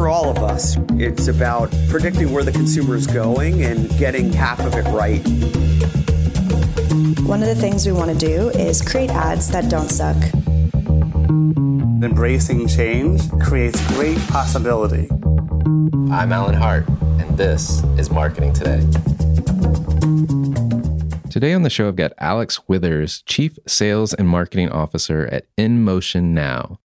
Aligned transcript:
For 0.00 0.08
all 0.08 0.30
of 0.30 0.38
us, 0.38 0.78
it's 0.92 1.28
about 1.28 1.70
predicting 1.90 2.32
where 2.32 2.42
the 2.42 2.52
consumer 2.52 2.96
is 2.96 3.06
going 3.06 3.64
and 3.64 3.86
getting 3.98 4.32
half 4.32 4.58
of 4.60 4.74
it 4.74 4.84
right. 4.84 5.20
One 7.28 7.42
of 7.42 7.48
the 7.48 7.54
things 7.54 7.84
we 7.84 7.92
want 7.92 8.10
to 8.10 8.16
do 8.16 8.48
is 8.48 8.80
create 8.80 9.10
ads 9.10 9.48
that 9.50 9.68
don't 9.68 9.90
suck. 9.90 10.16
Embracing 12.02 12.66
change 12.66 13.30
creates 13.42 13.86
great 13.88 14.16
possibility. 14.28 15.06
I'm 16.10 16.32
Alan 16.32 16.54
Hart, 16.54 16.88
and 16.88 17.36
this 17.36 17.84
is 17.98 18.10
Marketing 18.10 18.54
Today. 18.54 18.80
Today 21.28 21.52
on 21.52 21.62
the 21.62 21.68
show, 21.68 21.88
I've 21.88 21.96
got 21.96 22.14
Alex 22.16 22.66
Withers, 22.66 23.20
Chief 23.26 23.58
Sales 23.66 24.14
and 24.14 24.26
Marketing 24.26 24.70
Officer 24.70 25.26
at 25.26 25.44
InMotion 25.58 26.32
Now. 26.32 26.78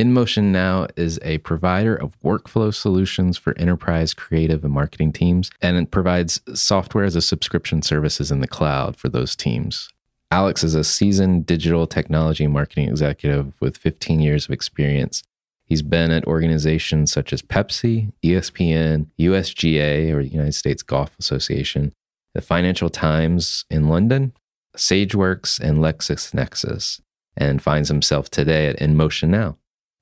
InMotion 0.00 0.44
Now 0.44 0.86
is 0.96 1.20
a 1.22 1.36
provider 1.38 1.94
of 1.94 2.18
workflow 2.22 2.72
solutions 2.72 3.36
for 3.36 3.52
enterprise 3.58 4.14
creative 4.14 4.64
and 4.64 4.72
marketing 4.72 5.12
teams, 5.12 5.50
and 5.60 5.76
it 5.76 5.90
provides 5.90 6.40
software 6.54 7.04
as 7.04 7.16
a 7.16 7.20
subscription 7.20 7.82
services 7.82 8.30
in 8.30 8.40
the 8.40 8.48
cloud 8.48 8.96
for 8.96 9.10
those 9.10 9.36
teams. 9.36 9.90
Alex 10.30 10.64
is 10.64 10.74
a 10.74 10.84
seasoned 10.84 11.44
digital 11.44 11.86
technology 11.86 12.46
marketing 12.46 12.88
executive 12.88 13.52
with 13.60 13.76
15 13.76 14.20
years 14.20 14.46
of 14.46 14.52
experience. 14.52 15.22
He's 15.66 15.82
been 15.82 16.10
at 16.10 16.26
organizations 16.26 17.12
such 17.12 17.34
as 17.34 17.42
Pepsi, 17.42 18.10
ESPN, 18.22 19.08
USGA, 19.20 20.14
or 20.14 20.20
United 20.22 20.54
States 20.54 20.82
Golf 20.82 21.14
Association, 21.18 21.92
the 22.32 22.40
Financial 22.40 22.88
Times 22.88 23.66
in 23.68 23.86
London, 23.86 24.32
SageWorks, 24.78 25.60
and 25.60 25.76
LexisNexis, 25.80 27.02
and 27.36 27.60
finds 27.60 27.90
himself 27.90 28.30
today 28.30 28.66
at 28.66 28.78
InMotion 28.78 29.28
Now. 29.28 29.58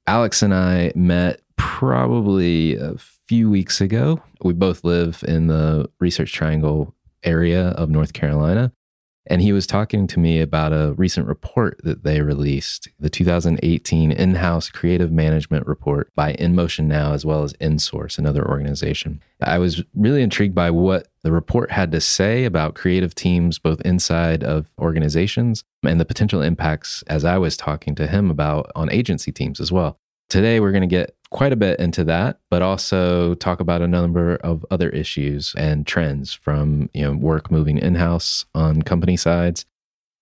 Alex 0.09 0.41
and 0.41 0.55
I 0.55 0.91
met 0.95 1.43
probably 1.59 2.77
a 2.77 2.95
few 3.29 3.51
weeks 3.51 3.83
ago. 3.83 4.23
We 4.43 4.55
both 4.55 4.83
live 4.83 5.23
in 5.29 5.49
the 5.49 5.91
Research 6.01 6.33
Triangle 6.33 6.95
area 7.25 7.73
of 7.73 7.91
North 7.91 8.15
Carolina. 8.15 8.73
And 9.31 9.43
he 9.43 9.53
was 9.53 9.67
talking 9.67 10.07
to 10.07 10.19
me 10.19 10.41
about 10.41 10.73
a 10.73 10.95
recent 10.95 11.27
report 11.27 11.79
that 11.85 12.03
they 12.03 12.23
released, 12.23 12.89
the 12.99 13.11
2018 13.11 14.11
in 14.11 14.35
house 14.37 14.71
creative 14.71 15.13
management 15.13 15.67
report 15.67 16.11
by 16.15 16.33
InMotion 16.33 16.87
Now, 16.87 17.13
as 17.13 17.27
well 17.27 17.43
as 17.43 17.53
InSource, 17.55 18.19
another 18.19 18.49
organization. 18.49 19.23
I 19.43 19.59
was 19.59 19.85
really 19.95 20.23
intrigued 20.23 20.55
by 20.55 20.71
what 20.71 21.09
the 21.23 21.31
report 21.31 21.71
had 21.71 21.93
to 21.93 22.01
say 22.01 22.47
about 22.47 22.75
creative 22.75 23.15
teams, 23.15 23.59
both 23.59 23.83
inside 23.83 24.43
of 24.43 24.71
organizations 24.79 25.63
and 25.85 26.01
the 26.01 26.07
potential 26.07 26.41
impacts, 26.41 27.03
as 27.07 27.27
I 27.27 27.37
was 27.37 27.57
talking 27.57 27.95
to 27.97 28.07
him 28.07 28.31
about 28.31 28.73
on 28.75 28.91
agency 28.91 29.31
teams 29.31 29.61
as 29.61 29.71
well. 29.71 29.99
Today, 30.31 30.59
we're 30.59 30.73
going 30.73 30.83
to 30.83 30.87
get 30.87 31.17
quite 31.31 31.53
a 31.53 31.57
bit 31.57 31.79
into 31.79 32.05
that, 32.05 32.41
but 32.51 32.63
also 32.63 33.35
talk 33.35 33.61
about 33.61 33.83
a 33.83 33.89
number 33.89 34.37
of 34.37 34.65
other 34.71 34.89
issues 34.91 35.55
and 35.57 35.87
trends 35.87 36.33
from 36.33 36.89
you 36.95 37.03
know 37.03 37.13
work 37.13 37.51
moving 37.51 37.79
in 37.79 37.95
house 37.95 38.45
on 38.55 38.83
company 38.83 39.17
sides, 39.17 39.67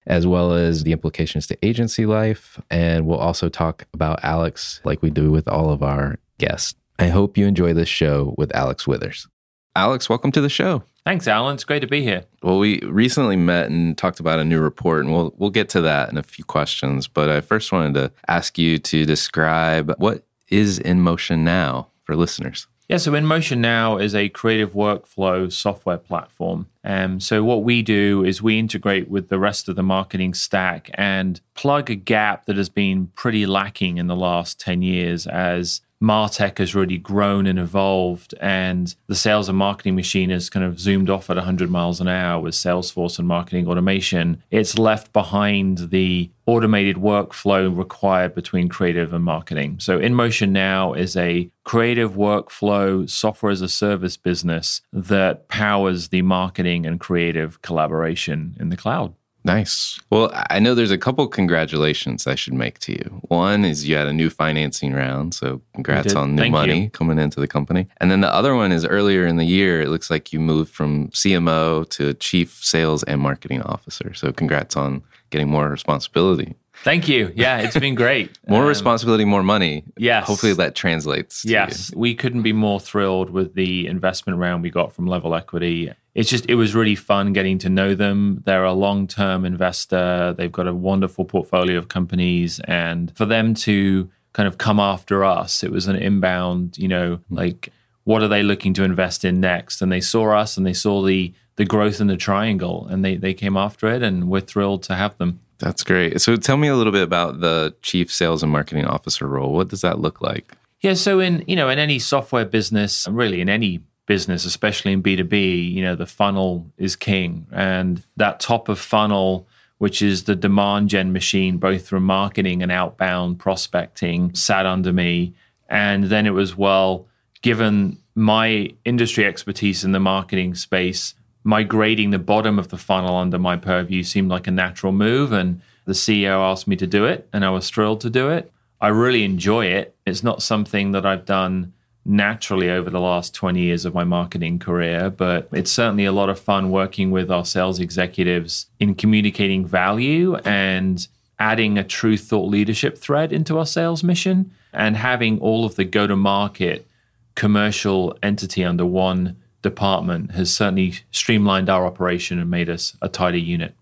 as 0.06 0.26
well 0.26 0.52
as 0.52 0.84
the 0.84 0.92
implications 0.92 1.46
to 1.46 1.58
agency 1.64 2.06
life. 2.06 2.60
And 2.70 3.06
we'll 3.06 3.18
also 3.18 3.48
talk 3.48 3.86
about 3.94 4.20
Alex, 4.22 4.80
like 4.84 5.02
we 5.02 5.10
do 5.10 5.30
with 5.30 5.48
all 5.48 5.70
of 5.70 5.82
our 5.82 6.18
guests. 6.38 6.74
I 6.98 7.08
hope 7.08 7.36
you 7.36 7.46
enjoy 7.46 7.74
this 7.74 7.88
show 7.88 8.34
with 8.38 8.54
Alex 8.54 8.86
Withers. 8.86 9.28
Alex, 9.74 10.08
welcome 10.08 10.32
to 10.32 10.40
the 10.40 10.48
show. 10.48 10.84
Thanks, 11.04 11.28
Alan. 11.28 11.54
It's 11.54 11.62
great 11.62 11.80
to 11.80 11.86
be 11.86 12.02
here. 12.02 12.24
Well, 12.42 12.58
we 12.58 12.80
recently 12.80 13.36
met 13.36 13.70
and 13.70 13.96
talked 13.96 14.18
about 14.18 14.40
a 14.40 14.44
new 14.44 14.60
report, 14.60 15.04
and 15.04 15.14
we'll 15.14 15.32
we'll 15.36 15.50
get 15.50 15.68
to 15.68 15.80
that 15.82 16.08
in 16.10 16.18
a 16.18 16.22
few 16.22 16.44
questions. 16.44 17.06
But 17.06 17.30
I 17.30 17.40
first 17.40 17.70
wanted 17.70 17.94
to 17.94 18.12
ask 18.26 18.58
you 18.58 18.78
to 18.78 19.06
describe 19.06 19.94
what 19.98 20.25
is 20.50 20.78
In 20.78 21.00
Motion 21.00 21.44
Now 21.44 21.88
for 22.04 22.16
listeners. 22.16 22.66
Yeah, 22.88 22.98
so 22.98 23.14
In 23.14 23.26
Motion 23.26 23.60
Now 23.60 23.98
is 23.98 24.14
a 24.14 24.28
creative 24.28 24.72
workflow 24.72 25.50
software 25.52 25.98
platform. 25.98 26.68
Um, 26.84 27.18
so 27.18 27.42
what 27.42 27.64
we 27.64 27.82
do 27.82 28.24
is 28.24 28.40
we 28.40 28.60
integrate 28.60 29.10
with 29.10 29.28
the 29.28 29.40
rest 29.40 29.68
of 29.68 29.74
the 29.74 29.82
marketing 29.82 30.34
stack 30.34 30.90
and 30.94 31.40
plug 31.54 31.90
a 31.90 31.96
gap 31.96 32.46
that 32.46 32.56
has 32.56 32.68
been 32.68 33.08
pretty 33.16 33.44
lacking 33.44 33.98
in 33.98 34.06
the 34.06 34.14
last 34.14 34.60
10 34.60 34.82
years 34.82 35.26
as 35.26 35.80
Martech 36.02 36.58
has 36.58 36.74
really 36.74 36.98
grown 36.98 37.46
and 37.46 37.58
evolved, 37.58 38.34
and 38.40 38.94
the 39.06 39.14
sales 39.14 39.48
and 39.48 39.56
marketing 39.56 39.96
machine 39.96 40.30
has 40.30 40.50
kind 40.50 40.64
of 40.64 40.78
zoomed 40.78 41.08
off 41.08 41.30
at 41.30 41.36
100 41.36 41.70
miles 41.70 42.00
an 42.00 42.08
hour 42.08 42.40
with 42.40 42.54
Salesforce 42.54 43.18
and 43.18 43.26
marketing 43.26 43.66
automation. 43.66 44.42
It's 44.50 44.78
left 44.78 45.12
behind 45.12 45.90
the 45.90 46.30
automated 46.44 46.96
workflow 46.96 47.76
required 47.76 48.34
between 48.34 48.68
creative 48.68 49.12
and 49.12 49.24
marketing. 49.24 49.78
So, 49.80 49.98
InMotion 49.98 50.50
Now 50.50 50.92
is 50.92 51.16
a 51.16 51.50
creative 51.64 52.12
workflow 52.12 53.08
software 53.08 53.52
as 53.52 53.62
a 53.62 53.68
service 53.68 54.16
business 54.16 54.82
that 54.92 55.48
powers 55.48 56.08
the 56.08 56.22
marketing 56.22 56.86
and 56.86 57.00
creative 57.00 57.62
collaboration 57.62 58.56
in 58.60 58.68
the 58.68 58.76
cloud. 58.76 59.14
Nice. 59.46 60.00
Well, 60.10 60.30
I 60.50 60.58
know 60.58 60.74
there's 60.74 60.90
a 60.90 60.98
couple 60.98 61.26
congratulations 61.28 62.26
I 62.26 62.34
should 62.34 62.52
make 62.54 62.80
to 62.80 62.92
you. 62.92 63.20
One 63.28 63.64
is 63.64 63.86
you 63.88 63.94
had 63.96 64.08
a 64.08 64.12
new 64.12 64.28
financing 64.28 64.92
round, 64.92 65.34
so 65.34 65.62
congrats 65.72 66.14
on 66.16 66.34
new 66.34 66.42
Thank 66.42 66.52
money 66.52 66.80
you. 66.84 66.90
coming 66.90 67.18
into 67.20 67.38
the 67.38 67.46
company. 67.46 67.86
And 67.98 68.10
then 68.10 68.22
the 68.22 68.32
other 68.34 68.56
one 68.56 68.72
is 68.72 68.84
earlier 68.84 69.24
in 69.24 69.36
the 69.36 69.44
year, 69.44 69.80
it 69.80 69.88
looks 69.88 70.10
like 70.10 70.32
you 70.32 70.40
moved 70.40 70.74
from 70.74 71.08
CMO 71.10 71.88
to 71.90 72.12
Chief 72.14 72.58
Sales 72.60 73.04
and 73.04 73.20
Marketing 73.20 73.62
Officer. 73.62 74.12
So 74.14 74.32
congrats 74.32 74.76
on 74.76 75.02
getting 75.30 75.48
more 75.48 75.68
responsibility. 75.68 76.56
Thank 76.82 77.08
you. 77.08 77.32
Yeah, 77.34 77.58
it's 77.60 77.78
been 77.78 77.94
great. 77.94 78.36
More 78.48 78.62
Um, 78.62 78.68
responsibility, 78.68 79.24
more 79.24 79.42
money. 79.42 79.84
yes. 79.96 80.26
Hopefully 80.26 80.52
that 80.54 80.74
translates. 80.74 81.40
to 81.42 81.48
Yes, 81.48 81.90
we 81.96 82.14
couldn't 82.14 82.42
be 82.42 82.52
more 82.52 82.78
thrilled 82.80 83.30
with 83.30 83.54
the 83.54 83.86
investment 83.86 84.38
round 84.38 84.62
we 84.62 84.70
got 84.70 84.92
from 84.92 85.06
Level 85.06 85.34
Equity. 85.34 85.90
It's 86.16 86.30
just, 86.30 86.48
it 86.48 86.54
was 86.54 86.74
really 86.74 86.94
fun 86.94 87.34
getting 87.34 87.58
to 87.58 87.68
know 87.68 87.94
them. 87.94 88.42
They're 88.46 88.64
a 88.64 88.72
long 88.72 89.06
term 89.06 89.44
investor, 89.44 90.32
they've 90.32 90.50
got 90.50 90.66
a 90.66 90.74
wonderful 90.74 91.26
portfolio 91.26 91.76
of 91.76 91.88
companies. 91.88 92.58
And 92.60 93.14
for 93.14 93.26
them 93.26 93.52
to 93.66 94.10
kind 94.32 94.48
of 94.48 94.56
come 94.56 94.80
after 94.80 95.24
us, 95.24 95.62
it 95.62 95.70
was 95.70 95.88
an 95.88 95.96
inbound, 95.96 96.78
you 96.78 96.88
know, 96.88 97.16
hmm. 97.28 97.34
like, 97.34 97.68
what 98.04 98.22
are 98.22 98.28
they 98.28 98.42
looking 98.42 98.72
to 98.74 98.82
invest 98.82 99.24
in 99.24 99.40
next? 99.40 99.82
And 99.82 99.92
they 99.92 100.00
saw 100.00 100.34
us 100.34 100.56
and 100.56 100.66
they 100.66 100.72
saw 100.72 101.02
the, 101.02 101.34
the 101.56 101.66
growth 101.66 102.00
in 102.00 102.06
the 102.06 102.16
triangle 102.16 102.86
and 102.88 103.04
they, 103.04 103.16
they 103.16 103.34
came 103.34 103.56
after 103.56 103.88
it 103.88 104.02
and 104.02 104.30
we're 104.30 104.40
thrilled 104.40 104.84
to 104.84 104.94
have 104.94 105.18
them. 105.18 105.40
That's 105.58 105.82
great. 105.82 106.20
So 106.22 106.36
tell 106.36 106.56
me 106.56 106.68
a 106.68 106.76
little 106.76 106.92
bit 106.92 107.02
about 107.02 107.40
the 107.40 107.74
Chief 107.82 108.10
Sales 108.10 108.42
and 108.42 108.50
Marketing 108.50 108.86
Officer 108.86 109.26
role. 109.26 109.52
What 109.52 109.68
does 109.68 109.82
that 109.82 109.98
look 109.98 110.22
like? 110.22 110.52
Yeah, 110.80 110.94
so 110.94 111.20
in 111.20 111.42
you 111.46 111.56
know 111.56 111.68
in 111.68 111.78
any 111.78 111.98
software 111.98 112.44
business, 112.44 113.08
really 113.10 113.40
in 113.40 113.48
any 113.48 113.80
business, 114.06 114.44
especially 114.44 114.92
in 114.92 115.02
B 115.02 115.16
two 115.16 115.24
B, 115.24 115.60
you 115.60 115.82
know 115.82 115.94
the 115.94 116.06
funnel 116.06 116.70
is 116.78 116.96
king, 116.96 117.46
and 117.52 118.04
that 118.16 118.40
top 118.40 118.68
of 118.68 118.78
funnel, 118.78 119.46
which 119.78 120.00
is 120.00 120.24
the 120.24 120.36
demand 120.36 120.88
gen 120.88 121.12
machine, 121.12 121.58
both 121.58 121.88
from 121.88 122.04
marketing 122.04 122.62
and 122.62 122.72
outbound 122.72 123.38
prospecting, 123.38 124.34
sat 124.34 124.64
under 124.64 124.92
me, 124.92 125.34
and 125.68 126.04
then 126.04 126.26
it 126.26 126.30
was 126.30 126.56
well, 126.56 127.06
given 127.42 127.98
my 128.14 128.72
industry 128.84 129.24
expertise 129.24 129.84
in 129.84 129.92
the 129.92 130.00
marketing 130.00 130.54
space, 130.54 131.14
migrating 131.44 132.10
the 132.10 132.18
bottom 132.18 132.58
of 132.58 132.68
the 132.68 132.78
funnel 132.78 133.16
under 133.16 133.38
my 133.38 133.56
purview 133.56 134.02
seemed 134.02 134.30
like 134.30 134.46
a 134.46 134.50
natural 134.50 134.92
move, 134.92 135.32
and 135.32 135.60
the 135.84 135.92
CEO 135.92 136.40
asked 136.40 136.66
me 136.66 136.76
to 136.76 136.86
do 136.86 137.04
it, 137.04 137.28
and 137.32 137.44
I 137.44 137.50
was 137.50 137.68
thrilled 137.70 138.00
to 138.00 138.10
do 138.10 138.30
it. 138.30 138.50
I 138.80 138.88
really 138.88 139.24
enjoy 139.24 139.66
it. 139.66 139.96
It's 140.04 140.22
not 140.22 140.42
something 140.42 140.92
that 140.92 141.06
I've 141.06 141.24
done 141.24 141.72
naturally 142.06 142.70
over 142.70 142.88
the 142.88 143.00
last 143.00 143.34
20 143.34 143.60
years 143.60 143.84
of 143.84 143.94
my 143.94 144.04
marketing 144.04 144.58
career, 144.58 145.10
but 145.10 145.48
it's 145.52 145.70
certainly 145.70 146.04
a 146.04 146.12
lot 146.12 146.28
of 146.28 146.38
fun 146.38 146.70
working 146.70 147.10
with 147.10 147.30
our 147.30 147.44
sales 147.44 147.80
executives 147.80 148.66
in 148.78 148.94
communicating 148.94 149.66
value 149.66 150.36
and 150.36 151.08
adding 151.38 151.76
a 151.76 151.84
true 151.84 152.16
thought 152.16 152.48
leadership 152.48 152.96
thread 152.96 153.32
into 153.32 153.58
our 153.58 153.66
sales 153.66 154.02
mission 154.02 154.50
and 154.72 154.96
having 154.96 155.38
all 155.40 155.64
of 155.64 155.76
the 155.76 155.84
go 155.84 156.06
to 156.06 156.16
market 156.16 156.86
commercial 157.34 158.16
entity 158.22 158.64
under 158.64 158.86
one 158.86 159.36
department 159.62 160.30
has 160.32 160.54
certainly 160.54 160.94
streamlined 161.10 161.68
our 161.68 161.84
operation 161.86 162.38
and 162.38 162.48
made 162.48 162.70
us 162.70 162.96
a 163.02 163.08
tighter 163.08 163.36
unit. 163.36 163.74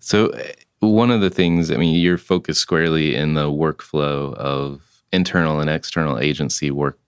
So, 0.00 0.30
uh, 0.30 0.42
one 0.80 1.10
of 1.10 1.22
the 1.22 1.30
things, 1.30 1.70
I 1.70 1.76
mean, 1.76 1.98
you're 1.98 2.18
focused 2.18 2.60
squarely 2.60 3.14
in 3.14 3.32
the 3.32 3.50
workflow 3.50 4.34
of 4.34 4.82
internal 5.12 5.60
and 5.60 5.70
external 5.70 6.18
agency 6.18 6.70
work 6.70 6.98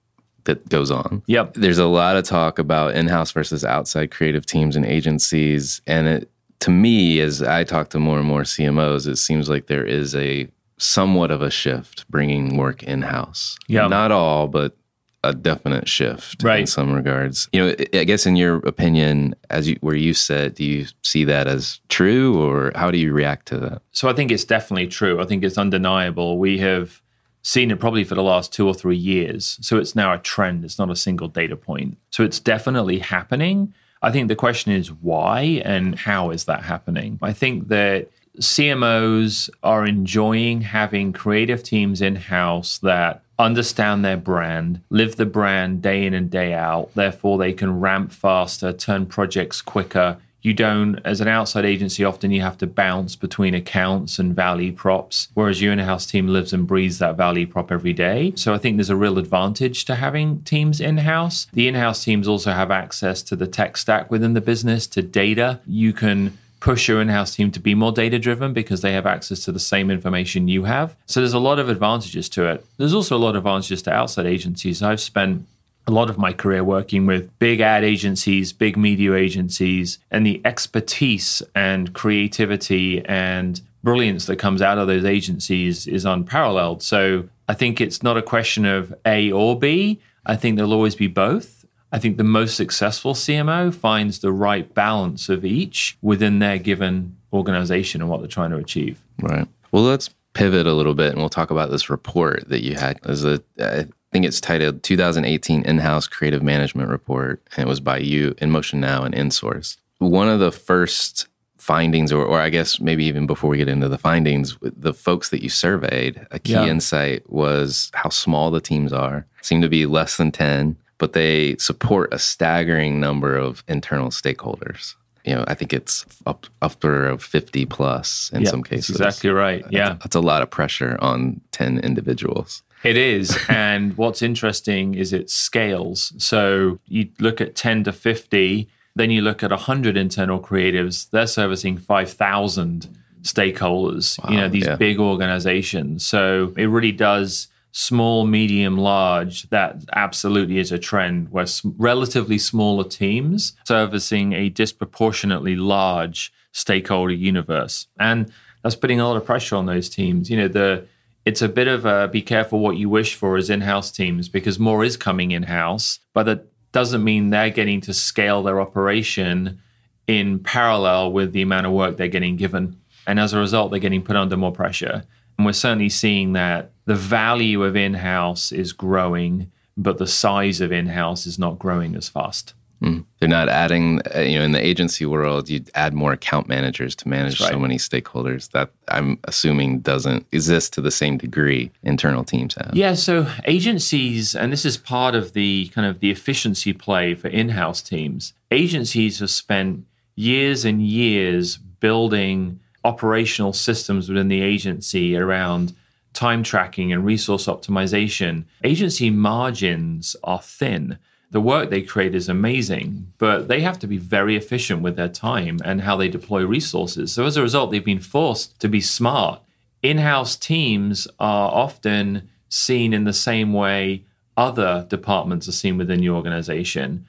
that 0.47 0.69
goes 0.69 0.91
on. 0.91 1.23
Yep. 1.27 1.55
There's 1.55 1.79
a 1.79 1.87
lot 1.87 2.17
of 2.17 2.25
talk 2.25 2.59
about 2.59 2.95
in 2.95 3.09
house 3.09 3.31
versus 3.31 3.65
outside 3.65 4.11
creative 4.11 4.47
teams 4.47 4.77
and 4.77 4.85
agencies. 4.85 5.81
And 5.87 6.09
it, 6.09 6.31
to 6.61 6.71
me, 6.71 7.21
as 7.21 7.43
I 7.43 7.65
talk 7.65 7.91
to 7.91 7.99
more 7.99 8.19
and 8.19 8.27
more 8.27 8.43
CMOs, 8.43 9.07
it 9.07 9.17
seems 9.17 9.49
like 9.49 9.67
there 9.67 9.85
is 9.85 10.15
a 10.15 10.49
somewhat 10.79 11.31
of 11.31 11.43
a 11.43 11.51
shift 11.51 12.09
bringing 12.11 12.57
work 12.57 12.83
in 12.83 13.03
house. 13.03 13.57
Yeah. 13.69 13.87
Not 13.89 14.13
all, 14.13 14.49
but 14.49 14.77
a 15.25 15.35
definite 15.35 15.89
shift 15.89 16.45
in 16.45 16.67
some 16.67 16.93
regards. 16.93 17.49
You 17.53 17.61
know, 17.61 17.75
I 17.93 17.99
I 17.99 18.05
guess 18.05 18.27
in 18.27 18.37
your 18.37 18.57
opinion, 18.59 19.35
as 19.51 19.69
you 19.69 19.77
where 19.81 19.97
you 19.97 20.15
said, 20.15 20.55
do 20.55 20.65
you 20.65 20.87
see 21.03 21.25
that 21.25 21.47
as 21.49 21.81
true, 21.89 22.41
or 22.41 22.73
how 22.75 22.91
do 22.91 22.99
you 22.99 23.13
react 23.13 23.47
to 23.49 23.59
that? 23.59 23.83
So 23.93 24.09
I 24.09 24.13
think 24.13 24.31
it's 24.31 24.45
definitely 24.45 24.87
true. 24.87 25.21
I 25.21 25.25
think 25.25 25.43
it's 25.45 25.59
undeniable. 25.59 26.39
We 26.39 26.59
have 26.59 27.03
seen 27.47 27.71
it 27.71 27.79
probably 27.79 28.03
for 28.03 28.17
the 28.17 28.25
last 28.25 28.53
two 28.53 28.67
or 28.67 28.75
three 28.75 28.97
years. 28.97 29.57
So 29.63 29.77
it's 29.77 29.95
now 29.95 30.13
a 30.13 30.19
trend. 30.19 30.65
It's 30.65 30.81
not 30.81 30.91
a 30.91 30.97
single 30.97 31.29
data 31.29 31.55
point. 31.55 31.97
So 32.11 32.25
it's 32.25 32.41
definitely 32.41 32.99
happening. 32.99 33.73
I 34.03 34.11
think 34.11 34.27
the 34.27 34.35
question 34.35 34.73
is 34.73 34.91
why 34.91 35.63
and 35.65 35.97
how 35.97 36.31
is 36.31 36.47
that 36.47 36.65
happening? 36.65 37.21
I 37.23 37.33
think 37.33 37.69
that 37.69 38.09
CMOs 38.41 39.49
are 39.63 39.87
enjoying 39.87 40.63
having 40.63 41.13
creative 41.13 41.63
teams 41.63 42.03
in 42.03 42.17
house 42.17 42.79
that 42.79 43.23
understand 43.39 44.05
their 44.05 44.17
brand, 44.17 44.81
live 44.91 45.15
the 45.15 45.25
brand 45.25 45.83
day 45.83 46.05
in 46.05 46.15
and 46.15 46.29
day 46.29 46.53
out. 46.53 46.91
Therefore, 46.97 47.39
they 47.39 47.53
can 47.53 47.79
ramp 47.79 48.11
faster, 48.11 48.73
turn 48.73 49.07
projects 49.07 49.63
quicker. 49.63 50.19
You 50.47 50.55
don't, 50.55 51.01
as 51.05 51.21
an 51.21 51.27
outside 51.27 51.65
agency, 51.65 52.05
often 52.05 52.31
you 52.31 52.41
have 52.41 52.57
to 52.59 52.69
bounce 52.69 53.17
between 53.17 53.53
accounts 53.53 54.21
and 54.21 54.33
value 54.33 54.71
props, 54.71 55.27
whereas 55.35 55.61
your 55.61 55.73
in 55.73 55.81
house 55.81 56.07
team 56.07 56.29
lives 56.29 56.53
and 56.53 56.69
breathes 56.69 57.01
that 57.01 57.17
value 57.17 57.49
prop 57.49 57.73
every 57.73 57.93
day. 57.93 58.33
So 58.37 58.55
I 58.55 58.59
think 58.59 58.77
there's 58.77 58.89
a 58.89 58.95
real 58.95 59.19
advantage 59.19 59.85
to 59.87 59.97
having 59.97 60.43
teams 60.43 60.81
in 60.81 60.99
house. 60.99 61.49
The 61.53 61.67
in 61.67 61.75
house 61.75 62.05
teams 62.05 62.29
also 62.29 62.53
have 62.53 62.71
access 62.71 63.23
to 63.23 63.35
the 63.35 63.49
tech 63.49 63.77
stack 63.77 64.09
within 64.09 64.35
the 64.35 64.41
business, 64.41 64.87
to 64.87 65.03
data. 65.03 65.59
You 65.67 65.93
can 65.93 66.39
push 66.61 66.87
your 66.87 67.01
in-house 67.01 67.35
team 67.35 67.51
to 67.51 67.59
be 67.59 67.75
more 67.75 67.91
data 67.91 68.19
driven 68.19 68.53
because 68.53 68.83
they 68.83 68.93
have 68.93 69.05
access 69.05 69.45
to 69.47 69.53
the 69.53 69.59
same 69.59 69.91
information 69.91 70.47
you 70.47 70.63
have. 70.63 70.95
So 71.07 71.21
there's 71.21 71.33
a 71.33 71.41
lot 71.41 71.59
of 71.59 71.69
advantages 71.69 72.29
to 72.31 72.47
it. 72.47 72.65
There's 72.77 72.95
also 72.95 73.17
a 73.17 73.19
lot 73.19 73.31
of 73.31 73.45
advantages 73.45 73.83
to 73.83 73.93
outside 73.93 74.27
agencies. 74.27 74.81
I've 74.81 75.01
spent 75.01 75.45
a 75.87 75.93
lot 75.93 76.11
of 76.11 76.19
my 76.19 76.33
career 76.33 76.65
working 76.65 77.07
with 77.07 77.37
big 77.39 77.61
ad 77.61 77.85
agencies, 77.85 78.53
big 78.53 78.77
media 78.77 79.15
agencies, 79.15 79.99
and 80.11 80.27
the 80.27 80.41
expertise 80.45 81.43
and 81.55 81.93
creativity 81.95 83.05
and 83.05 83.61
brilliance 83.83 84.27
that 84.27 84.37
comes 84.37 84.61
out 84.61 84.79
of 84.79 84.89
those 84.89 85.05
agencies 85.05 85.87
is 85.87 86.05
unparalleled. 86.05 86.83
So 86.83 87.29
I 87.49 87.55
think 87.55 87.81
it's 87.81 88.03
not 88.03 88.17
a 88.17 88.23
question 88.23 88.65
of 88.65 88.93
A 89.07 89.31
or 89.31 89.59
B. 89.59 90.01
I 90.25 90.35
think 90.35 90.57
there'll 90.57 90.73
always 90.73 90.97
be 90.97 91.07
both. 91.07 91.65
I 91.93 91.99
think 92.01 92.17
the 92.17 92.25
most 92.25 92.57
successful 92.57 93.15
CMO 93.15 93.73
finds 93.73 94.19
the 94.19 94.33
right 94.33 94.73
balance 94.75 95.29
of 95.29 95.45
each 95.45 95.97
within 96.03 96.41
their 96.41 96.59
given 96.59 97.17
organization 97.33 98.01
and 98.01 98.11
what 98.11 98.21
they're 98.21 98.29
trying 98.29 98.51
to 98.51 98.57
achieve. 98.57 99.01
Right. 99.23 99.47
Well, 99.71 99.85
let's 99.85 100.11
pivot 100.35 100.67
a 100.67 100.75
little 100.75 100.95
bit 100.95 101.13
and 101.13 101.19
we'll 101.19 101.29
talk 101.29 101.51
about 101.51 101.71
this 101.71 101.89
report 101.89 102.49
that 102.49 102.63
you 102.63 102.75
had 102.75 102.99
as 103.05 103.25
a 103.25 103.41
uh, 103.59 103.85
I 104.11 104.13
think 104.13 104.25
it's 104.25 104.41
titled 104.41 104.83
2018 104.83 105.63
in-house 105.63 106.07
creative 106.07 106.43
management 106.43 106.89
report 106.89 107.43
and 107.57 107.67
it 107.67 107.69
was 107.69 107.81
by 107.81 107.99
you 107.99 108.35
in 108.39 108.51
motion 108.51 108.81
now 108.81 109.03
and 109.03 109.15
insource 109.15 109.77
one 109.99 110.29
of 110.29 110.41
the 110.41 110.53
first 110.53 111.27
findings 111.59 112.13
or, 112.13 112.25
or 112.25 112.39
i 112.41 112.49
guess 112.49 112.79
maybe 112.81 113.05
even 113.05 113.27
before 113.27 113.51
we 113.51 113.59
get 113.59 113.69
into 113.69 113.89
the 113.89 113.99
findings 113.99 114.57
the 114.63 114.95
folks 114.95 115.31
that 115.31 115.43
you 115.43 115.49
surveyed 115.49 116.25
a 116.31 116.39
key 116.39 116.53
Yeah. 116.53 116.67
insight 116.67 117.29
was 117.31 117.91
how 117.95 118.09
small 118.11 118.51
the 118.51 118.61
teams 118.61 118.93
are 118.93 119.27
seem 119.43 119.61
to 119.63 119.69
be 119.69 119.85
less 119.87 120.17
than 120.17 120.31
10 120.31 120.77
but 120.99 121.13
they 121.13 121.57
support 121.57 122.15
a 122.15 122.19
staggering 122.19 123.01
number 123.01 123.37
of 123.37 123.65
internal 123.69 124.11
stakeholders 124.11 124.95
you 125.25 125.35
know 125.35 125.45
i 125.49 125.55
think 125.55 125.73
it's 125.73 126.07
up 126.27 126.47
upper 126.63 127.07
of 127.09 127.23
50 127.23 127.67
plus 127.67 128.31
in 128.33 128.43
Yeah, 128.43 128.51
some 128.51 128.61
that's 128.61 128.71
cases 128.71 128.97
exactly 128.97 129.31
right. 129.31 129.65
Yeah. 129.71 129.89
that's, 129.91 130.03
that's 130.05 130.17
a 130.17 130.21
lot 130.21 130.43
of 130.43 130.51
pressure 130.51 130.97
on 131.01 131.41
10 131.53 131.79
individuals. 131.81 132.63
It 132.87 132.97
is. 132.97 133.37
and 133.49 133.97
what's 133.97 134.23
interesting 134.23 134.95
is 134.95 135.13
it 135.13 135.29
scales. 135.29 136.13
So 136.19 136.79
you 136.87 137.09
look 137.19 137.41
at 137.41 137.57
10 137.57 137.85
to 137.85 137.93
50, 137.93 138.69
then 138.95 139.11
you 139.11 139.23
look 139.23 139.43
at 139.43 139.51
100 139.51 139.97
internal 139.97 140.41
creatives, 140.41 141.11
they're 141.11 141.27
servicing 141.27 141.79
5,000 141.79 142.89
stakeholders, 143.23 144.19
you 144.31 144.37
know, 144.37 144.49
these 144.49 144.67
yeah. 144.67 144.77
big 144.77 145.01
organizations. 145.01 146.07
So 146.07 146.55
it 146.57 146.67
really 146.67 146.93
does 146.93 147.49
small, 147.73 148.25
medium, 148.25 148.79
large. 148.79 149.51
That 149.51 149.83
absolutely 149.93 150.59
is 150.59 150.73
a 150.73 150.79
trend 150.79 151.31
where 151.31 151.43
s- 151.43 151.63
relatively 151.65 152.39
smaller 152.39 152.85
teams 152.85 153.53
servicing 153.67 154.33
a 154.33 154.49
disproportionately 154.49 155.57
large 155.57 156.33
stakeholder 156.53 157.13
universe. 157.13 157.87
And 157.99 158.33
that's 158.63 158.77
putting 158.77 158.99
a 158.99 159.07
lot 159.07 159.17
of 159.17 159.27
pressure 159.27 159.57
on 159.57 159.67
those 159.67 159.91
teams. 159.91 160.31
You 160.31 160.39
know, 160.39 160.49
the 160.49 160.87
it's 161.27 161.43
a 161.43 161.49
bit 161.49 161.67
of 161.67 161.85
a 161.85 162.09
be 162.09 162.23
careful 162.23 162.61
what 162.61 162.77
you 162.77 162.89
wish 162.89 163.15
for 163.15 163.37
as 163.37 163.51
in-house 163.51 163.91
teams 163.91 164.29
because 164.29 164.59
more 164.59 164.85
is 164.85 164.97
coming 164.97 165.33
in-house, 165.33 165.99
but 166.15 166.23
that 166.23 166.47
doesn't 166.73 167.03
mean 167.03 167.31
they're 167.31 167.51
getting 167.51 167.81
to 167.83 167.93
scale 167.93 168.45
their 168.45 168.61
operation 168.61 169.61
in 170.07 170.39
parallel 170.39 171.13
with 171.13 171.33
the 171.33 171.43
amount 171.43 171.67
of 171.67 171.73
work 171.73 171.97
they're 171.97 172.07
getting 172.07 172.37
given. 172.37 172.81
And 173.09 173.19
as 173.19 173.33
a 173.33 173.39
result, 173.39 173.71
they're 173.71 173.81
getting 173.81 174.05
put 174.05 174.15
under 174.15 174.37
more 174.37 174.53
pressure. 174.53 175.03
And 175.37 175.45
we're 175.45 175.53
certainly 175.53 175.89
seeing 175.89 176.33
that 176.35 176.71
the 176.85 176.95
value 176.95 177.65
of 177.65 177.75
in-house 177.75 178.53
is 178.53 178.73
growing, 178.73 179.51
but 179.77 179.99
the 179.99 180.07
size 180.07 180.61
of 180.61 180.71
in-house 180.71 181.27
is 181.27 181.41
not 181.41 181.59
growing 181.59 181.97
as 181.97 182.09
fast. 182.09 182.55
Mm. 182.83 183.05
They're 183.19 183.29
not 183.29 183.49
adding, 183.49 184.01
uh, 184.15 184.21
you 184.21 184.39
know, 184.39 184.45
in 184.45 184.53
the 184.53 184.65
agency 184.65 185.07
world, 185.07 185.49
you 185.49 185.65
add 185.75 185.95
more 185.95 186.13
account 186.13 186.47
managers 186.47 186.95
to 186.97 187.09
manage 187.09 187.41
Right. 187.41 187.51
so 187.53 187.59
many 187.59 187.77
stakeholders. 187.79 188.51
That 188.51 188.71
I'm 188.89 189.19
assuming 189.25 189.81
doesn't 189.81 190.27
exist 190.31 190.75
to 190.75 190.83
the 190.83 190.91
same 190.91 191.17
degree 191.17 191.71
internal 191.83 192.23
teams 192.23 192.55
have. 192.55 192.73
Yeah, 192.75 192.93
so 192.95 193.27
agencies, 193.47 194.35
and 194.37 194.53
this 194.53 194.65
is 194.67 194.77
part 194.77 195.15
of 195.15 195.33
the 195.33 195.69
kind 195.75 195.87
of 195.87 196.01
the 196.01 196.11
efficiency 196.11 196.73
play 196.75 197.15
for 197.15 197.29
in-house 197.29 197.81
teams. 197.81 198.35
Agencies 198.51 199.21
have 199.21 199.31
spent 199.31 199.85
years 200.15 200.65
and 200.65 200.83
years 200.87 201.57
building 201.57 202.61
operational 202.85 203.53
systems 203.53 204.09
within 204.09 204.29
the 204.29 204.43
agency 204.43 205.17
around 205.17 205.73
time 206.13 206.43
tracking 206.43 206.93
and 206.93 207.05
resource 207.05 207.47
optimization. 207.47 208.45
Agency 208.65 209.11
margins 209.11 210.15
are 210.25 210.41
thin. 210.43 210.99
The 211.37 211.43
work 211.43 211.69
they 211.69 211.83
create 211.83 212.15
is 212.15 212.31
amazing, 212.31 213.13
but 213.19 213.47
they 213.47 213.61
have 213.61 213.79
to 213.81 213.87
be 213.87 213.99
very 213.99 214.37
efficient 214.37 214.81
with 214.81 214.97
their 214.97 215.11
time 215.11 215.59
and 215.63 215.83
how 215.83 215.95
they 215.95 216.09
deploy 216.09 216.47
resources. 216.47 217.13
So 217.13 217.27
as 217.27 217.37
a 217.37 217.43
result, 217.43 217.71
they've 217.71 217.85
been 217.85 218.01
forced 218.01 218.59
to 218.61 218.71
be 218.71 218.81
smart 218.81 219.43
in 219.83 219.99
house 219.99 220.35
teams 220.35 221.07
are 221.21 221.53
often 221.53 222.31
seen 222.49 222.95
in 222.95 223.05
the 223.05 223.13
same 223.13 223.53
way 223.53 224.07
other 224.35 224.87
departments 224.89 225.47
are 225.47 225.53
seen 225.53 225.77
within 225.77 226.01
the 226.01 226.09
organization. 226.09 227.07